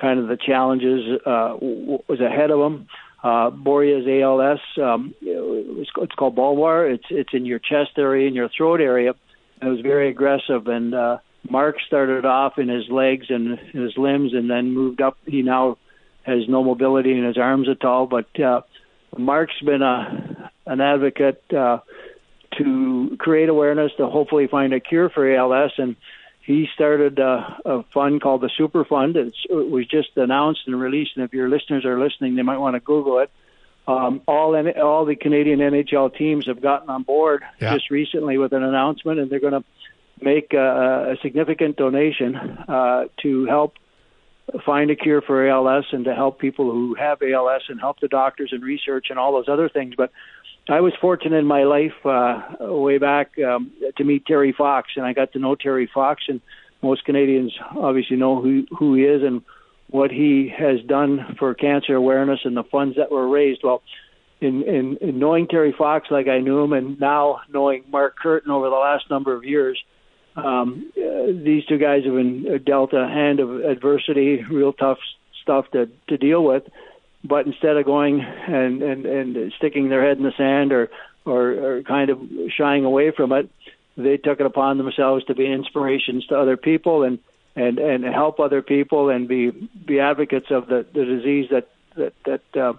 kind 0.00 0.18
of 0.18 0.26
the 0.26 0.36
challenges 0.36 1.20
uh, 1.24 1.54
was 1.60 2.20
ahead 2.20 2.50
of 2.50 2.58
him. 2.60 2.88
Uh, 3.22 3.50
Borje's 3.50 4.08
ALS, 4.08 4.58
um, 4.84 5.14
it's, 5.22 5.90
it's 5.96 6.14
called 6.16 6.34
bulbar. 6.34 6.92
It's 6.92 7.04
it's 7.08 7.32
in 7.32 7.46
your 7.46 7.60
chest 7.60 7.92
area, 7.96 8.26
in 8.26 8.34
your 8.34 8.48
throat 8.48 8.80
area, 8.80 9.14
and 9.60 9.68
it 9.68 9.72
was 9.72 9.82
very 9.82 10.08
aggressive. 10.08 10.66
And 10.66 10.92
uh, 10.92 11.18
Mark 11.48 11.76
started 11.86 12.24
off 12.24 12.58
in 12.58 12.68
his 12.68 12.88
legs 12.88 13.26
and 13.28 13.56
his 13.72 13.96
limbs, 13.96 14.34
and 14.34 14.50
then 14.50 14.74
moved 14.74 15.00
up. 15.00 15.16
He 15.26 15.42
now 15.42 15.78
has 16.24 16.48
no 16.48 16.64
mobility 16.64 17.12
in 17.16 17.22
his 17.22 17.38
arms 17.38 17.68
at 17.68 17.84
all. 17.84 18.06
But 18.06 18.40
uh, 18.40 18.62
Mark's 19.16 19.60
been 19.60 19.82
a 19.82 20.50
an 20.66 20.80
advocate 20.80 21.42
uh, 21.52 21.78
to 22.58 23.16
create 23.18 23.48
awareness 23.48 23.92
to 23.96 24.06
hopefully 24.06 24.46
find 24.46 24.72
a 24.72 24.80
cure 24.80 25.10
for 25.10 25.30
ALS, 25.34 25.72
and 25.78 25.96
he 26.42 26.68
started 26.74 27.18
a, 27.18 27.60
a 27.64 27.82
fund 27.94 28.20
called 28.20 28.40
the 28.40 28.50
Super 28.56 28.84
Fund. 28.84 29.16
It's, 29.16 29.36
it 29.48 29.70
was 29.70 29.86
just 29.86 30.16
announced 30.16 30.62
and 30.66 30.80
released, 30.80 31.12
and 31.16 31.24
if 31.24 31.32
your 31.32 31.48
listeners 31.48 31.84
are 31.84 31.98
listening, 31.98 32.36
they 32.36 32.42
might 32.42 32.58
want 32.58 32.74
to 32.74 32.80
Google 32.80 33.18
it. 33.18 33.30
Um, 33.86 34.22
all 34.28 34.54
all 34.80 35.04
the 35.04 35.16
Canadian 35.16 35.58
NHL 35.58 36.16
teams 36.16 36.46
have 36.46 36.60
gotten 36.60 36.88
on 36.88 37.02
board 37.02 37.42
yeah. 37.60 37.74
just 37.74 37.90
recently 37.90 38.38
with 38.38 38.52
an 38.52 38.62
announcement, 38.62 39.18
and 39.18 39.28
they're 39.28 39.40
going 39.40 39.60
to 39.60 39.64
make 40.20 40.52
a, 40.54 41.12
a 41.12 41.16
significant 41.20 41.76
donation 41.76 42.36
uh, 42.36 43.06
to 43.22 43.46
help 43.46 43.74
find 44.64 44.90
a 44.90 44.96
cure 44.96 45.22
for 45.22 45.48
ALS 45.48 45.84
and 45.92 46.04
to 46.04 46.14
help 46.14 46.38
people 46.38 46.70
who 46.70 46.94
have 46.94 47.22
ALS 47.22 47.62
and 47.68 47.80
help 47.80 48.00
the 48.00 48.08
doctors 48.08 48.50
and 48.52 48.62
research 48.62 49.06
and 49.10 49.18
all 49.18 49.32
those 49.32 49.48
other 49.48 49.68
things. 49.68 49.94
But 49.96 50.10
I 50.68 50.80
was 50.80 50.92
fortunate 51.00 51.38
in 51.38 51.46
my 51.46 51.64
life 51.64 51.92
uh, 52.04 52.40
way 52.60 52.98
back 52.98 53.32
um, 53.38 53.72
to 53.96 54.04
meet 54.04 54.26
Terry 54.26 54.54
Fox, 54.56 54.90
and 54.96 55.04
I 55.04 55.12
got 55.12 55.32
to 55.32 55.38
know 55.38 55.54
Terry 55.54 55.90
Fox, 55.92 56.24
and 56.28 56.40
most 56.82 57.04
Canadians 57.04 57.52
obviously 57.76 58.16
know 58.16 58.40
who 58.40 58.66
who 58.76 58.94
he 58.94 59.02
is 59.02 59.22
and 59.22 59.42
what 59.88 60.10
he 60.10 60.52
has 60.56 60.80
done 60.86 61.36
for 61.38 61.54
cancer 61.54 61.94
awareness 61.94 62.40
and 62.44 62.56
the 62.56 62.64
funds 62.64 62.96
that 62.96 63.10
were 63.10 63.28
raised. 63.28 63.60
Well, 63.62 63.82
in, 64.40 64.62
in, 64.62 64.96
in 65.00 65.18
knowing 65.18 65.46
Terry 65.46 65.74
Fox 65.76 66.08
like 66.10 66.28
I 66.28 66.38
knew 66.38 66.62
him, 66.62 66.72
and 66.72 66.98
now 66.98 67.40
knowing 67.48 67.84
Mark 67.90 68.16
Kirton 68.16 68.50
over 68.50 68.68
the 68.68 68.76
last 68.76 69.08
number 69.10 69.34
of 69.34 69.44
years, 69.44 69.82
um, 70.36 70.90
uh, 70.96 71.26
these 71.26 71.64
two 71.66 71.78
guys 71.78 72.04
have 72.04 72.14
been 72.14 72.62
dealt 72.64 72.92
a 72.92 73.06
hand 73.06 73.40
of 73.40 73.64
adversity, 73.64 74.42
real 74.44 74.72
tough 74.72 74.98
stuff 75.42 75.70
to 75.72 75.90
to 76.08 76.16
deal 76.16 76.42
with. 76.42 76.64
But 77.24 77.46
instead 77.46 77.76
of 77.76 77.84
going 77.84 78.20
and 78.20 78.82
and 78.82 79.06
and 79.06 79.52
sticking 79.54 79.88
their 79.88 80.02
head 80.02 80.16
in 80.16 80.24
the 80.24 80.32
sand 80.36 80.72
or 80.72 80.90
or, 81.24 81.50
or 81.50 81.82
kind 81.82 82.10
of 82.10 82.20
shying 82.56 82.84
away 82.84 83.10
from 83.10 83.32
it, 83.32 83.48
they 83.96 84.16
took 84.16 84.40
it 84.40 84.46
upon 84.46 84.78
themselves 84.78 85.24
to 85.26 85.34
be 85.34 85.46
inspirations 85.46 86.26
to 86.26 86.38
other 86.38 86.56
people 86.56 87.02
and 87.04 87.18
and 87.54 87.78
and 87.78 88.04
help 88.04 88.40
other 88.40 88.62
people 88.62 89.10
and 89.10 89.28
be 89.28 89.50
be 89.50 90.00
advocates 90.00 90.50
of 90.50 90.66
the 90.66 90.86
the 90.92 91.04
disease 91.04 91.50
that 91.50 91.68
that 91.96 92.14
that 92.24 92.56
uh, 92.56 92.72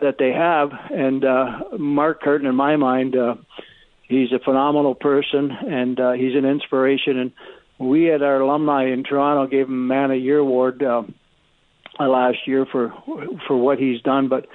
that 0.00 0.18
they 0.18 0.32
have. 0.32 0.72
And 0.90 1.24
uh, 1.24 1.64
Mark 1.78 2.22
Kirton, 2.22 2.46
in 2.46 2.54
my 2.54 2.76
mind. 2.76 3.16
Uh, 3.16 3.36
he's 4.12 4.32
a 4.32 4.38
phenomenal 4.38 4.94
person 4.94 5.50
and 5.50 5.98
uh, 5.98 6.12
he's 6.12 6.34
an 6.34 6.44
inspiration. 6.44 7.18
And 7.18 7.32
we 7.78 8.12
at 8.12 8.22
our 8.22 8.40
alumni 8.40 8.92
in 8.92 9.04
Toronto 9.04 9.46
gave 9.50 9.66
him 9.66 9.88
Man 9.88 10.04
of 10.04 10.10
the 10.10 10.16
Year 10.18 10.38
award 10.38 10.82
uh, 10.82 11.02
last 11.98 12.46
year 12.46 12.66
for 12.66 12.92
for 13.46 13.56
what 13.56 13.78
he's 13.78 14.00
done. 14.02 14.28
But 14.28 14.46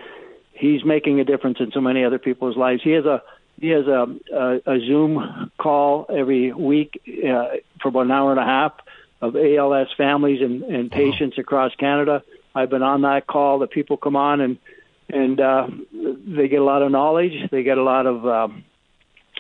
he's 0.54 0.84
making 0.86 1.20
a 1.20 1.26
difference 1.26 1.58
in 1.60 1.72
so 1.72 1.82
many 1.82 2.04
other 2.04 2.20
people's 2.20 2.58
lives. 2.58 2.82
He 2.84 2.92
has 2.92 3.06
a 3.06 3.22
he 3.60 3.70
has 3.70 3.88
a 3.88 4.08
a, 4.34 4.76
a 4.76 4.80
Zoom 4.80 5.52
call 5.58 6.06
every 6.10 6.54
week 6.54 7.02
uh, 7.08 7.58
for 7.82 7.90
about 7.90 8.06
an 8.06 8.12
hour 8.12 8.32
and 8.32 8.40
a 8.40 8.46
half 8.46 8.74
of 9.20 9.36
ALS 9.36 9.88
families 9.98 10.42
and, 10.42 10.64
and 10.64 10.92
patients 10.92 11.38
across 11.40 11.74
Canada. 11.76 12.24
I've 12.54 12.70
been 12.70 12.84
on 12.84 13.02
that 13.02 13.28
call. 13.28 13.60
The 13.60 13.68
people 13.68 13.98
come 13.98 14.16
on 14.16 14.42
and 14.42 14.58
and 15.10 15.40
uh, 15.40 15.68
they 15.92 16.48
get 16.48 16.60
a 16.60 16.64
lot 16.64 16.82
of 16.82 16.92
knowledge. 16.92 17.50
They 17.50 17.64
get 17.64 17.78
a 17.78 17.84
lot 17.84 18.06
of 18.06 18.26
um, 18.28 18.66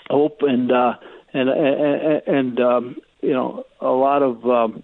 hope 0.10 0.40
and 0.42 0.72
uh, 0.72 0.94
and 1.34 1.50
and, 1.50 2.22
and 2.28 2.60
um, 2.60 2.96
you 3.22 3.34
know 3.34 3.66
a 3.82 3.88
lot 3.88 4.24
of 4.24 4.46
um, 4.46 4.84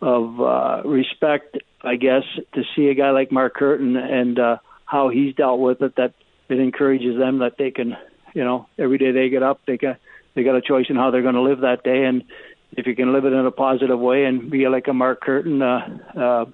of 0.00 0.40
uh, 0.40 0.88
respect, 0.88 1.58
I 1.82 1.96
guess, 1.96 2.22
to 2.54 2.62
see 2.74 2.88
a 2.88 2.94
guy 2.94 3.10
like 3.10 3.30
Mark 3.30 3.54
Kirton 3.54 3.96
and 3.96 4.38
uh, 4.38 4.56
how 4.84 5.08
he's 5.08 5.34
dealt 5.34 5.60
with 5.60 5.82
it. 5.82 5.96
That 5.96 6.14
it 6.48 6.58
encourages 6.58 7.18
them 7.18 7.38
that 7.38 7.56
they 7.58 7.70
can, 7.70 7.96
you 8.34 8.44
know, 8.44 8.66
every 8.78 8.98
day 8.98 9.12
they 9.12 9.28
get 9.28 9.42
up, 9.42 9.60
they 9.66 9.76
got 9.76 9.98
they 10.34 10.42
got 10.42 10.56
a 10.56 10.62
choice 10.62 10.86
in 10.88 10.96
how 10.96 11.10
they're 11.10 11.22
going 11.22 11.34
to 11.34 11.42
live 11.42 11.60
that 11.60 11.82
day, 11.82 12.04
and 12.04 12.24
if 12.72 12.86
you 12.86 12.94
can 12.94 13.12
live 13.12 13.24
it 13.24 13.32
in 13.32 13.46
a 13.46 13.50
positive 13.50 13.98
way 13.98 14.24
and 14.24 14.50
be 14.50 14.68
like 14.68 14.86
a 14.88 14.92
Mark 14.92 15.20
Kirton, 15.20 15.60
uh, 15.60 15.98
uh, 16.16 16.44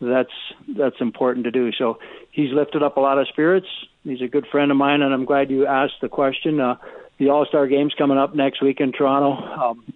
that's 0.00 0.30
that's 0.76 1.00
important 1.00 1.44
to 1.44 1.50
do. 1.50 1.72
So 1.72 1.98
he's 2.30 2.52
lifted 2.52 2.82
up 2.82 2.96
a 2.96 3.00
lot 3.00 3.18
of 3.18 3.28
spirits. 3.28 3.66
He's 4.04 4.22
a 4.22 4.28
good 4.28 4.46
friend 4.50 4.70
of 4.70 4.76
mine, 4.76 5.02
and 5.02 5.12
I'm 5.12 5.24
glad 5.24 5.50
you 5.50 5.66
asked 5.66 6.00
the 6.00 6.08
question. 6.08 6.60
Uh, 6.60 6.76
the 7.18 7.30
All 7.30 7.46
Star 7.46 7.66
game's 7.66 7.94
coming 7.94 8.18
up 8.18 8.34
next 8.34 8.62
week 8.62 8.80
in 8.80 8.92
Toronto. 8.92 9.70
Um, 9.70 9.94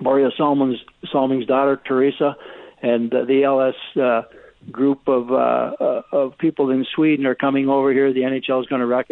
Borje 0.00 0.34
Salming's, 0.36 0.78
Salming's 1.12 1.46
daughter 1.46 1.80
Teresa 1.84 2.36
and 2.82 3.12
uh, 3.14 3.24
the 3.24 3.44
LS 3.44 3.74
uh, 3.96 4.22
group 4.70 5.08
of 5.08 5.30
uh, 5.30 5.34
uh, 5.34 6.02
of 6.12 6.38
people 6.38 6.70
in 6.70 6.86
Sweden 6.94 7.26
are 7.26 7.34
coming 7.34 7.68
over 7.68 7.92
here. 7.92 8.12
The 8.12 8.20
NHL 8.20 8.62
is 8.62 8.66
going 8.66 8.80
to 8.80 8.86
rec- 8.86 9.10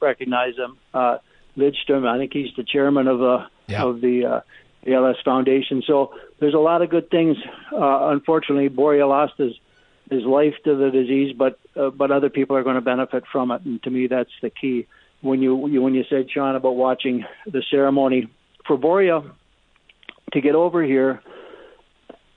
recognize 0.00 0.56
them. 0.56 0.78
Uh, 0.94 1.18
Lidstrom, 1.56 2.06
I 2.06 2.18
think 2.18 2.32
he's 2.32 2.54
the 2.56 2.62
chairman 2.62 3.08
of 3.08 3.22
uh, 3.22 3.46
yeah. 3.66 3.82
of 3.82 4.00
the 4.00 4.24
uh, 4.24 4.40
the 4.84 4.94
LS 4.94 5.16
Foundation. 5.24 5.82
So 5.86 6.14
there's 6.38 6.54
a 6.54 6.58
lot 6.58 6.82
of 6.82 6.90
good 6.90 7.10
things. 7.10 7.36
Uh, 7.72 8.08
unfortunately, 8.10 8.68
Borje 8.68 9.06
lost 9.08 9.34
his 9.38 9.54
his 10.10 10.24
life 10.24 10.54
to 10.64 10.76
the 10.76 10.90
disease, 10.90 11.34
but 11.36 11.58
uh, 11.76 11.90
but 11.90 12.10
other 12.10 12.30
people 12.30 12.56
are 12.56 12.62
going 12.62 12.76
to 12.76 12.80
benefit 12.80 13.24
from 13.30 13.50
it, 13.50 13.62
and 13.64 13.82
to 13.82 13.90
me, 13.90 14.06
that's 14.06 14.30
the 14.40 14.50
key 14.50 14.86
when 15.20 15.42
you, 15.42 15.54
when 15.56 15.94
you 15.94 16.04
said 16.08 16.30
Sean 16.30 16.54
about 16.54 16.76
watching 16.76 17.24
the 17.46 17.62
ceremony 17.70 18.28
for 18.66 18.76
Borje 18.76 19.30
to 20.32 20.40
get 20.40 20.54
over 20.54 20.82
here 20.82 21.22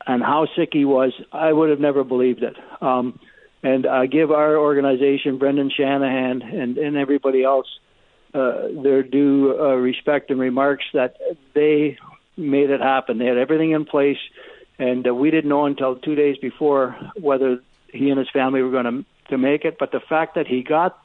and 0.07 0.23
how 0.23 0.47
sick 0.55 0.69
he 0.71 0.85
was, 0.85 1.13
I 1.31 1.51
would 1.51 1.69
have 1.69 1.79
never 1.79 2.03
believed 2.03 2.43
it. 2.43 2.55
Um, 2.81 3.19
and 3.63 3.85
I 3.85 4.07
give 4.07 4.31
our 4.31 4.57
organization, 4.57 5.37
Brendan 5.37 5.71
Shanahan, 5.75 6.41
and, 6.41 6.77
and 6.77 6.97
everybody 6.97 7.43
else 7.43 7.67
uh, 8.33 8.69
their 8.81 9.03
due 9.03 9.57
uh, 9.59 9.75
respect 9.75 10.31
and 10.31 10.39
remarks 10.39 10.85
that 10.93 11.17
they 11.53 11.97
made 12.37 12.69
it 12.69 12.79
happen. 12.79 13.17
They 13.17 13.25
had 13.25 13.37
everything 13.37 13.71
in 13.71 13.85
place, 13.85 14.17
and 14.79 15.05
uh, 15.05 15.13
we 15.13 15.31
didn't 15.31 15.49
know 15.49 15.65
until 15.65 15.97
two 15.97 16.15
days 16.15 16.37
before 16.37 16.95
whether 17.19 17.59
he 17.89 18.09
and 18.09 18.17
his 18.17 18.29
family 18.31 18.61
were 18.61 18.71
going 18.71 18.85
to 18.85 19.05
to 19.29 19.37
make 19.37 19.65
it. 19.65 19.77
But 19.79 19.91
the 19.91 19.99
fact 19.99 20.35
that 20.35 20.47
he 20.47 20.63
got 20.63 20.97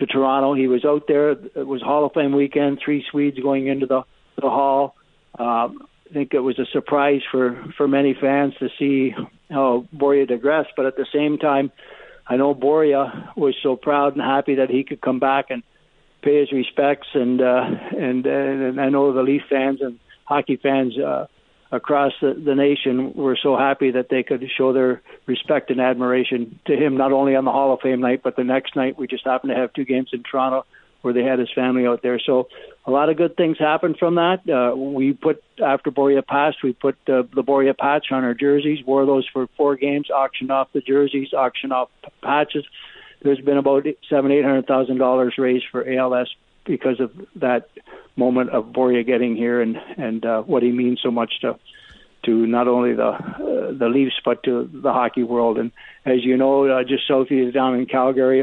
to 0.00 0.06
Toronto. 0.06 0.54
He 0.54 0.66
was 0.66 0.84
out 0.84 1.04
there. 1.06 1.30
It 1.30 1.66
was 1.66 1.80
Hall 1.82 2.04
of 2.04 2.12
Fame 2.12 2.32
weekend. 2.32 2.80
Three 2.84 3.04
Swedes 3.10 3.38
going 3.38 3.68
into 3.68 3.86
the 3.86 4.02
the 4.36 4.48
hall. 4.48 4.96
Um, 5.38 5.86
I 6.08 6.12
think 6.12 6.34
it 6.34 6.40
was 6.40 6.58
a 6.58 6.66
surprise 6.72 7.20
for 7.30 7.62
for 7.76 7.86
many 7.86 8.14
fans 8.20 8.54
to 8.58 8.68
see 8.78 9.14
how 9.50 9.86
Borje 9.94 10.26
digressed. 10.26 10.70
But 10.76 10.86
at 10.86 10.96
the 10.96 11.06
same 11.12 11.38
time, 11.38 11.70
I 12.26 12.36
know 12.36 12.54
Borje 12.54 13.36
was 13.36 13.54
so 13.62 13.76
proud 13.76 14.14
and 14.14 14.22
happy 14.22 14.56
that 14.56 14.70
he 14.70 14.82
could 14.82 15.00
come 15.00 15.20
back 15.20 15.46
and 15.50 15.62
pay 16.22 16.40
his 16.40 16.50
respects. 16.50 17.08
And 17.14 17.40
uh, 17.40 17.64
and 17.96 18.26
and 18.26 18.80
I 18.80 18.88
know 18.88 19.12
the 19.12 19.22
Leaf 19.22 19.42
fans 19.48 19.80
and 19.80 19.98
hockey 20.24 20.56
fans. 20.56 20.98
Uh, 20.98 21.26
across 21.72 22.12
the, 22.20 22.34
the 22.34 22.54
nation 22.54 23.12
were 23.14 23.38
so 23.40 23.56
happy 23.56 23.92
that 23.92 24.08
they 24.08 24.22
could 24.22 24.44
show 24.56 24.72
their 24.72 25.02
respect 25.26 25.70
and 25.70 25.80
admiration 25.80 26.58
to 26.66 26.76
him, 26.76 26.96
not 26.96 27.12
only 27.12 27.36
on 27.36 27.44
the 27.44 27.52
Hall 27.52 27.72
of 27.72 27.80
Fame 27.80 28.00
night, 28.00 28.22
but 28.22 28.36
the 28.36 28.44
next 28.44 28.74
night. 28.74 28.98
We 28.98 29.06
just 29.06 29.24
happened 29.24 29.50
to 29.50 29.56
have 29.56 29.72
two 29.72 29.84
games 29.84 30.10
in 30.12 30.22
Toronto 30.22 30.66
where 31.02 31.14
they 31.14 31.22
had 31.22 31.38
his 31.38 31.50
family 31.54 31.86
out 31.86 32.02
there. 32.02 32.18
So 32.18 32.48
a 32.84 32.90
lot 32.90 33.08
of 33.08 33.16
good 33.16 33.36
things 33.36 33.58
happened 33.58 33.96
from 33.98 34.16
that. 34.16 34.40
Uh, 34.48 34.76
we 34.76 35.12
put, 35.12 35.42
after 35.64 35.90
Borje 35.90 36.26
passed, 36.26 36.58
we 36.62 36.72
put 36.72 36.96
uh, 37.08 37.22
the 37.34 37.42
Borje 37.42 37.76
patch 37.76 38.06
on 38.10 38.24
our 38.24 38.34
jerseys, 38.34 38.84
wore 38.84 39.06
those 39.06 39.26
for 39.32 39.46
four 39.56 39.76
games, 39.76 40.10
auctioned 40.10 40.50
off 40.50 40.68
the 40.72 40.80
jerseys, 40.80 41.32
auctioned 41.32 41.72
off 41.72 41.88
patches. 42.22 42.66
There's 43.22 43.40
been 43.40 43.58
about 43.58 43.86
seven, 44.08 44.30
eight 44.30 44.44
hundred 44.44 44.66
thousand 44.66 44.98
dollars 44.98 45.34
raised 45.38 45.66
for 45.70 45.88
ALS 45.88 46.28
because 46.64 47.00
of 47.00 47.12
that 47.36 47.68
moment 48.24 48.48
of 48.56 48.62
Borje 48.76 49.02
getting 49.12 49.32
here 49.44 49.58
and 49.64 49.74
and 50.06 50.20
uh, 50.32 50.42
what 50.50 50.62
he 50.66 50.72
means 50.82 50.98
so 51.06 51.10
much 51.20 51.32
to 51.42 51.50
to 52.26 52.32
not 52.56 52.66
only 52.74 52.92
the 53.02 53.10
uh, 53.10 53.72
the 53.82 53.88
Leafs 53.96 54.18
but 54.28 54.38
to 54.46 54.52
the 54.86 54.92
hockey 54.98 55.24
world. 55.32 55.56
And 55.62 55.70
as 56.14 56.20
you 56.28 56.36
know, 56.42 56.54
uh, 56.74 56.82
just 56.92 57.10
of 57.10 57.30
you 57.30 57.52
down 57.60 57.72
in 57.78 57.86
Calgary, 57.96 58.40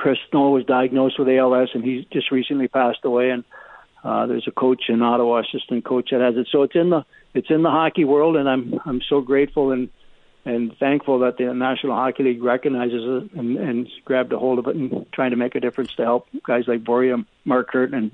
Chris 0.00 0.20
Snow 0.28 0.46
was 0.56 0.64
diagnosed 0.76 1.16
with 1.18 1.28
ALS, 1.36 1.70
and 1.74 1.82
he 1.88 1.92
just 2.16 2.28
recently 2.38 2.68
passed 2.68 3.04
away. 3.12 3.28
And 3.34 3.44
Uh, 4.04 4.26
there's 4.26 4.48
a 4.48 4.54
coach 4.64 4.82
in 4.88 5.00
Ottawa, 5.00 5.42
assistant 5.46 5.84
coach 5.84 6.10
that 6.10 6.20
has 6.20 6.34
it. 6.36 6.48
So 6.50 6.58
it's 6.66 6.74
in 6.74 6.88
the 6.90 7.02
it's 7.38 7.50
in 7.50 7.62
the 7.62 7.70
hockey 7.70 8.04
world, 8.04 8.34
and 8.36 8.46
I'm 8.52 8.64
I'm 8.88 9.00
so 9.12 9.20
grateful 9.32 9.64
and 9.74 9.84
and 10.44 10.62
thankful 10.84 11.20
that 11.20 11.36
the 11.38 11.54
National 11.54 11.94
Hockey 11.94 12.22
League 12.24 12.42
recognizes 12.42 13.02
it 13.16 13.24
and, 13.38 13.48
and 13.68 13.88
grabbed 14.08 14.32
a 14.32 14.38
hold 14.44 14.58
of 14.58 14.66
it 14.66 14.74
and 14.74 15.06
trying 15.16 15.30
to 15.30 15.40
make 15.44 15.54
a 15.54 15.60
difference 15.60 15.94
to 15.94 16.02
help 16.02 16.26
guys 16.42 16.64
like 16.66 16.82
Borje, 16.82 17.24
Mark 17.44 17.66
Kirton, 17.70 17.94
and 18.00 18.10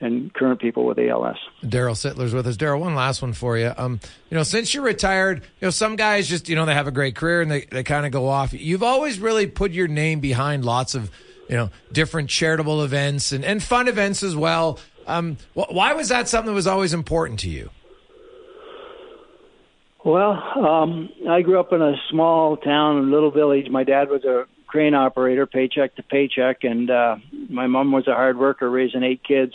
and 0.00 0.32
current 0.32 0.60
people 0.60 0.86
with 0.86 0.98
ALS. 0.98 1.36
Darryl 1.62 1.94
Sittler's 1.94 2.32
with 2.32 2.46
us. 2.46 2.56
Darryl, 2.56 2.80
one 2.80 2.94
last 2.94 3.20
one 3.20 3.32
for 3.32 3.58
you. 3.58 3.72
Um, 3.76 4.00
you 4.30 4.36
know, 4.36 4.42
since 4.42 4.72
you're 4.72 4.82
retired, 4.82 5.42
you 5.60 5.66
know, 5.66 5.70
some 5.70 5.96
guys 5.96 6.28
just, 6.28 6.48
you 6.48 6.56
know, 6.56 6.64
they 6.64 6.74
have 6.74 6.86
a 6.86 6.92
great 6.92 7.14
career 7.14 7.42
and 7.42 7.50
they, 7.50 7.62
they 7.62 7.82
kind 7.82 8.06
of 8.06 8.12
go 8.12 8.26
off. 8.26 8.52
You've 8.52 8.82
always 8.82 9.18
really 9.18 9.46
put 9.46 9.72
your 9.72 9.88
name 9.88 10.20
behind 10.20 10.64
lots 10.64 10.94
of, 10.94 11.10
you 11.48 11.56
know, 11.56 11.70
different 11.92 12.30
charitable 12.30 12.82
events 12.82 13.32
and, 13.32 13.44
and 13.44 13.62
fun 13.62 13.88
events 13.88 14.22
as 14.22 14.34
well. 14.34 14.78
Um, 15.06 15.36
wh- 15.54 15.70
why 15.70 15.92
was 15.92 16.08
that 16.08 16.28
something 16.28 16.46
that 16.46 16.54
was 16.54 16.66
always 16.66 16.94
important 16.94 17.40
to 17.40 17.50
you? 17.50 17.70
Well, 20.02 20.32
um, 20.32 21.10
I 21.28 21.42
grew 21.42 21.60
up 21.60 21.72
in 21.74 21.82
a 21.82 21.94
small 22.08 22.56
town, 22.56 22.96
a 22.96 23.02
little 23.02 23.30
village. 23.30 23.68
My 23.68 23.84
dad 23.84 24.08
was 24.08 24.24
a 24.24 24.46
crane 24.66 24.94
operator, 24.94 25.46
paycheck 25.46 25.96
to 25.96 26.02
paycheck, 26.02 26.64
and 26.64 26.90
uh, 26.90 27.16
my 27.50 27.66
mom 27.66 27.92
was 27.92 28.08
a 28.08 28.14
hard 28.14 28.38
worker, 28.38 28.70
raising 28.70 29.02
eight 29.02 29.22
kids. 29.22 29.52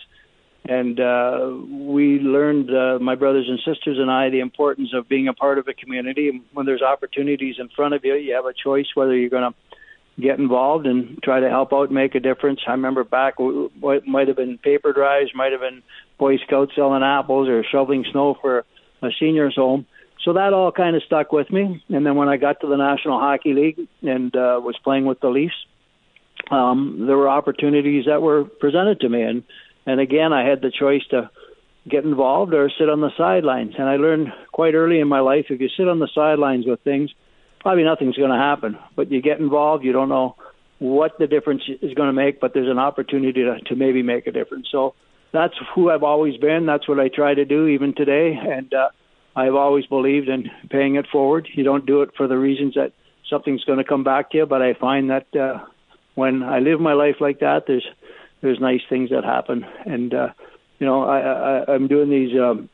And 0.67 0.99
uh, 0.99 1.51
we 1.69 2.19
learned, 2.19 2.69
uh, 2.71 2.97
my 2.99 3.15
brothers 3.15 3.47
and 3.47 3.59
sisters 3.59 3.97
and 3.99 4.09
I, 4.09 4.29
the 4.29 4.39
importance 4.39 4.89
of 4.95 5.07
being 5.07 5.27
a 5.27 5.33
part 5.33 5.59
of 5.59 5.67
a 5.67 5.73
community. 5.73 6.29
And 6.29 6.41
when 6.53 6.65
there's 6.65 6.81
opportunities 6.81 7.57
in 7.59 7.69
front 7.69 7.93
of 7.93 8.03
you, 8.03 8.15
you 8.15 8.33
have 8.33 8.45
a 8.45 8.53
choice 8.53 8.87
whether 8.95 9.15
you're 9.15 9.29
going 9.29 9.51
to 9.53 10.21
get 10.21 10.39
involved 10.39 10.87
and 10.87 11.21
try 11.21 11.39
to 11.39 11.49
help 11.49 11.71
out 11.71 11.89
and 11.89 11.95
make 11.95 12.15
a 12.15 12.19
difference. 12.19 12.61
I 12.67 12.71
remember 12.71 13.03
back, 13.03 13.35
what 13.37 14.07
might 14.07 14.27
have 14.27 14.37
been 14.37 14.57
paper 14.57 14.91
drives, 14.91 15.31
might 15.35 15.51
have 15.51 15.61
been 15.61 15.83
Boy 16.17 16.37
Scouts 16.37 16.71
selling 16.73 17.03
apples 17.03 17.47
or 17.47 17.63
shoveling 17.63 18.05
snow 18.11 18.35
for 18.41 18.65
a 19.01 19.09
senior's 19.19 19.55
home 19.55 19.85
so 20.23 20.33
that 20.33 20.53
all 20.53 20.71
kind 20.71 20.95
of 20.95 21.03
stuck 21.03 21.31
with 21.31 21.51
me. 21.51 21.83
And 21.89 22.05
then 22.05 22.15
when 22.15 22.27
I 22.27 22.37
got 22.37 22.61
to 22.61 22.67
the 22.67 22.77
National 22.77 23.19
Hockey 23.19 23.53
League 23.53 23.87
and 24.01 24.35
uh, 24.35 24.59
was 24.61 24.75
playing 24.83 25.05
with 25.05 25.19
the 25.19 25.29
Leafs, 25.29 25.53
um, 26.49 27.05
there 27.07 27.17
were 27.17 27.29
opportunities 27.29 28.05
that 28.05 28.21
were 28.21 28.43
presented 28.43 28.99
to 29.01 29.09
me, 29.09 29.21
and 29.21 29.43
and 29.85 29.99
again 29.99 30.33
I 30.33 30.47
had 30.47 30.61
the 30.61 30.71
choice 30.71 31.03
to 31.11 31.29
get 31.87 32.03
involved 32.03 32.53
or 32.53 32.69
sit 32.77 32.89
on 32.89 33.01
the 33.01 33.11
sidelines. 33.15 33.75
And 33.77 33.87
I 33.87 33.97
learned 33.97 34.33
quite 34.51 34.73
early 34.73 34.99
in 34.99 35.07
my 35.07 35.19
life 35.19 35.45
if 35.49 35.61
you 35.61 35.69
sit 35.69 35.87
on 35.87 35.99
the 35.99 36.09
sidelines 36.15 36.65
with 36.65 36.81
things, 36.81 37.11
probably 37.59 37.83
nothing's 37.83 38.17
going 38.17 38.31
to 38.31 38.37
happen. 38.37 38.77
But 38.95 39.11
you 39.11 39.21
get 39.21 39.39
involved, 39.39 39.83
you 39.83 39.91
don't 39.91 40.09
know 40.09 40.35
what 40.79 41.19
the 41.19 41.27
difference 41.27 41.63
is 41.67 41.93
going 41.93 42.07
to 42.07 42.13
make, 42.13 42.39
but 42.39 42.53
there's 42.53 42.69
an 42.69 42.79
opportunity 42.79 43.43
to, 43.43 43.59
to 43.67 43.75
maybe 43.75 44.01
make 44.01 44.25
a 44.25 44.31
difference. 44.31 44.67
So 44.71 44.95
that's 45.31 45.53
who 45.75 45.91
I've 45.91 46.03
always 46.03 46.37
been. 46.37 46.65
That's 46.65 46.87
what 46.87 46.99
I 46.99 47.07
try 47.09 47.33
to 47.33 47.45
do 47.45 47.67
even 47.67 47.93
today, 47.93 48.33
and. 48.33 48.73
uh 48.73 48.89
I've 49.35 49.55
always 49.55 49.85
believed 49.85 50.29
in 50.29 50.49
paying 50.69 50.95
it 50.95 51.07
forward. 51.11 51.49
You 51.53 51.63
don't 51.63 51.85
do 51.85 52.01
it 52.03 52.11
for 52.15 52.27
the 52.27 52.37
reasons 52.37 52.75
that 52.75 52.93
something's 53.29 53.63
going 53.65 53.79
to 53.79 53.83
come 53.83 54.03
back 54.03 54.31
to 54.31 54.37
you, 54.37 54.45
but 54.45 54.61
I 54.61 54.73
find 54.75 55.09
that 55.09 55.35
uh, 55.35 55.59
when 56.15 56.41
I 56.41 56.59
live 56.59 56.79
my 56.79 56.93
life 56.93 57.17
like 57.19 57.39
that, 57.39 57.63
there's 57.67 57.85
there's 58.41 58.59
nice 58.59 58.81
things 58.89 59.09
that 59.09 59.23
happen, 59.23 59.65
and 59.85 60.13
uh, 60.13 60.29
you 60.79 60.85
know 60.85 61.03
I, 61.03 61.19
I 61.19 61.73
I'm 61.73 61.87
doing 61.87 62.09
these. 62.09 62.37
Um, 62.39 62.69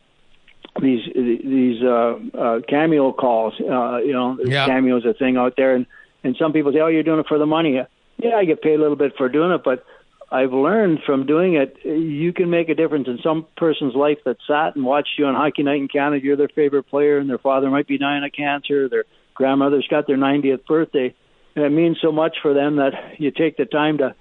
these 0.81 1.01
these 1.13 1.83
uh, 1.83 2.17
uh, 2.37 2.59
cameo 2.69 3.11
calls, 3.11 3.53
uh, 3.59 3.97
you 3.97 4.13
know, 4.13 4.37
yeah. 4.45 4.67
cameo 4.67 4.97
is 4.97 5.05
a 5.05 5.13
thing 5.13 5.35
out 5.35 5.55
there, 5.57 5.75
and 5.75 5.85
and 6.23 6.37
some 6.37 6.53
people 6.53 6.71
say, 6.71 6.79
"Oh, 6.79 6.87
you're 6.87 7.03
doing 7.03 7.19
it 7.19 7.27
for 7.27 7.37
the 7.37 7.45
money." 7.45 7.81
Yeah, 8.17 8.35
I 8.35 8.45
get 8.45 8.61
paid 8.61 8.75
a 8.75 8.81
little 8.81 8.95
bit 8.95 9.13
for 9.17 9.27
doing 9.27 9.51
it, 9.51 9.63
but 9.65 9.83
I've 10.31 10.53
learned 10.53 10.99
from 11.05 11.25
doing 11.25 11.55
it, 11.55 11.77
you 11.83 12.31
can 12.31 12.49
make 12.49 12.69
a 12.69 12.75
difference 12.75 13.09
in 13.09 13.19
some 13.21 13.45
person's 13.57 13.95
life 13.95 14.19
that 14.23 14.37
sat 14.47 14.77
and 14.77 14.85
watched 14.85 15.17
you 15.17 15.25
on 15.25 15.35
Hockey 15.35 15.61
Night 15.61 15.81
in 15.81 15.89
Canada. 15.89 16.23
You're 16.23 16.37
their 16.37 16.47
favorite 16.47 16.83
player, 16.83 17.17
and 17.17 17.29
their 17.29 17.37
father 17.37 17.69
might 17.69 17.87
be 17.87 17.97
dying 17.97 18.23
of 18.23 18.31
cancer. 18.31 18.87
Their 18.87 19.03
grandmother's 19.33 19.87
got 19.89 20.07
their 20.07 20.17
90th 20.17 20.65
birthday, 20.65 21.13
and 21.55 21.65
it 21.65 21.69
means 21.69 21.97
so 22.01 22.13
much 22.13 22.37
for 22.41 22.53
them 22.53 22.77
that 22.77 22.93
you 23.19 23.31
take 23.31 23.57
the 23.57 23.65
time 23.65 23.97
to, 23.97 24.15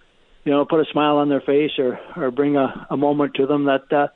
you 0.44 0.52
know, 0.52 0.64
put 0.64 0.80
a 0.80 0.90
smile 0.90 1.16
on 1.16 1.28
their 1.28 1.40
face 1.40 1.72
or 1.78 1.98
or 2.16 2.30
bring 2.30 2.56
a, 2.56 2.86
a 2.90 2.96
moment 2.96 3.34
to 3.34 3.46
them 3.46 3.64
that 3.64 3.92
uh, 3.92 4.08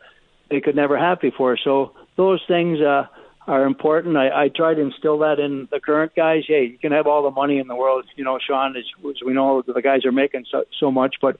they 0.51 0.61
could 0.61 0.77
never 0.77 0.99
have 0.99 1.21
before. 1.21 1.57
So 1.57 1.93
those 2.17 2.43
things. 2.47 2.81
uh 2.81 3.07
are 3.47 3.67
important. 3.67 4.17
I, 4.17 4.45
I 4.45 4.49
try 4.49 4.75
to 4.75 4.81
instill 4.81 5.19
that 5.19 5.39
in 5.39 5.69
the 5.71 5.81
current 5.81 6.15
guys. 6.15 6.45
Hey, 6.47 6.65
you 6.65 6.79
can 6.79 6.93
have 6.93 7.07
all 7.07 7.23
the 7.23 7.31
money 7.31 7.59
in 7.59 7.67
the 7.67 7.77
world. 7.77 8.07
You 8.17 8.25
know, 8.25 8.39
Sean, 8.39 8.77
as, 8.77 8.85
as 9.07 9.17
we 9.25 9.35
know, 9.35 9.63
the 9.63 9.83
guys 9.83 10.05
are 10.07 10.13
making 10.13 10.47
so, 10.51 10.65
so 10.81 10.91
much, 10.91 11.17
but 11.21 11.39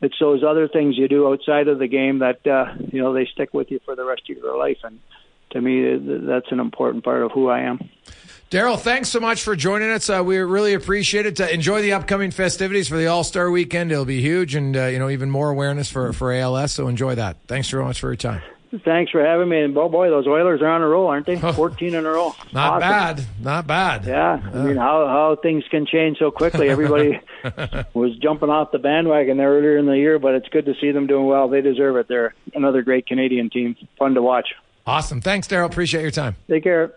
it's 0.00 0.18
those 0.18 0.42
other 0.44 0.68
things 0.68 0.96
you 0.96 1.08
do 1.08 1.28
outside 1.28 1.68
of 1.68 1.78
the 1.78 1.88
game 1.88 2.20
that 2.20 2.46
uh, 2.46 2.72
you 2.92 3.02
know 3.02 3.12
they 3.12 3.26
stick 3.26 3.52
with 3.52 3.70
you 3.70 3.80
for 3.84 3.96
the 3.96 4.04
rest 4.04 4.22
of 4.30 4.36
your 4.36 4.56
life. 4.56 4.78
And 4.82 5.00
to 5.50 5.60
me, 5.60 5.96
that's 6.24 6.52
an 6.52 6.60
important 6.60 7.04
part 7.04 7.22
of 7.22 7.32
who 7.32 7.48
I 7.48 7.60
am. 7.60 7.90
Darryl, 8.50 8.76
thanks 8.76 9.08
so 9.08 9.20
much 9.20 9.44
for 9.44 9.54
joining 9.54 9.92
us. 9.92 10.10
Uh, 10.10 10.24
we 10.24 10.36
really 10.38 10.74
appreciate 10.74 11.24
it. 11.24 11.40
Uh, 11.40 11.44
enjoy 11.44 11.82
the 11.82 11.92
upcoming 11.92 12.32
festivities 12.32 12.88
for 12.88 12.96
the 12.96 13.06
All 13.06 13.22
Star 13.22 13.48
Weekend. 13.48 13.92
It'll 13.92 14.04
be 14.04 14.20
huge, 14.20 14.56
and 14.56 14.76
uh, 14.76 14.86
you 14.86 14.98
know 14.98 15.08
even 15.08 15.30
more 15.30 15.50
awareness 15.50 15.88
for 15.88 16.12
for 16.12 16.32
ALS. 16.32 16.72
So 16.72 16.88
enjoy 16.88 17.14
that. 17.14 17.36
Thanks 17.46 17.70
very 17.70 17.84
much 17.84 18.00
for 18.00 18.08
your 18.08 18.16
time. 18.16 18.42
Thanks 18.84 19.12
for 19.12 19.24
having 19.24 19.48
me. 19.48 19.60
And 19.60 19.78
oh 19.78 19.88
boy, 19.88 20.10
those 20.10 20.26
Oilers 20.26 20.62
are 20.62 20.66
on 20.66 20.82
a 20.82 20.88
roll, 20.88 21.06
aren't 21.06 21.26
they? 21.26 21.36
Fourteen 21.52 21.94
in 21.94 22.04
a 22.04 22.10
row. 22.10 22.34
Not 22.52 22.72
awesome. 22.72 22.80
bad. 22.80 23.26
Not 23.40 23.66
bad. 23.68 24.04
Yeah. 24.04 24.40
I 24.52 24.64
mean, 24.64 24.76
how 24.76 25.06
how 25.06 25.36
things 25.40 25.62
can 25.70 25.86
change 25.86 26.18
so 26.18 26.32
quickly. 26.32 26.68
Everybody 26.68 27.20
was 27.94 28.16
jumping 28.16 28.50
off 28.50 28.72
the 28.72 28.80
bandwagon 28.80 29.36
there 29.36 29.56
earlier 29.56 29.76
in 29.76 29.86
the 29.86 29.96
year, 29.96 30.18
but 30.18 30.34
it's 30.34 30.48
good 30.48 30.64
to 30.66 30.74
see 30.80 30.90
them 30.90 31.06
doing 31.06 31.26
well. 31.26 31.48
They 31.48 31.60
deserve 31.60 31.94
it. 31.98 32.08
They're 32.08 32.34
another 32.52 32.82
great 32.82 33.06
Canadian 33.06 33.48
team. 33.48 33.76
Fun 33.96 34.14
to 34.14 34.22
watch. 34.22 34.48
Awesome. 34.88 35.20
Thanks, 35.20 35.46
Darryl. 35.46 35.66
Appreciate 35.66 36.02
your 36.02 36.10
time. 36.10 36.34
Take 36.48 36.64
care. 36.64 36.94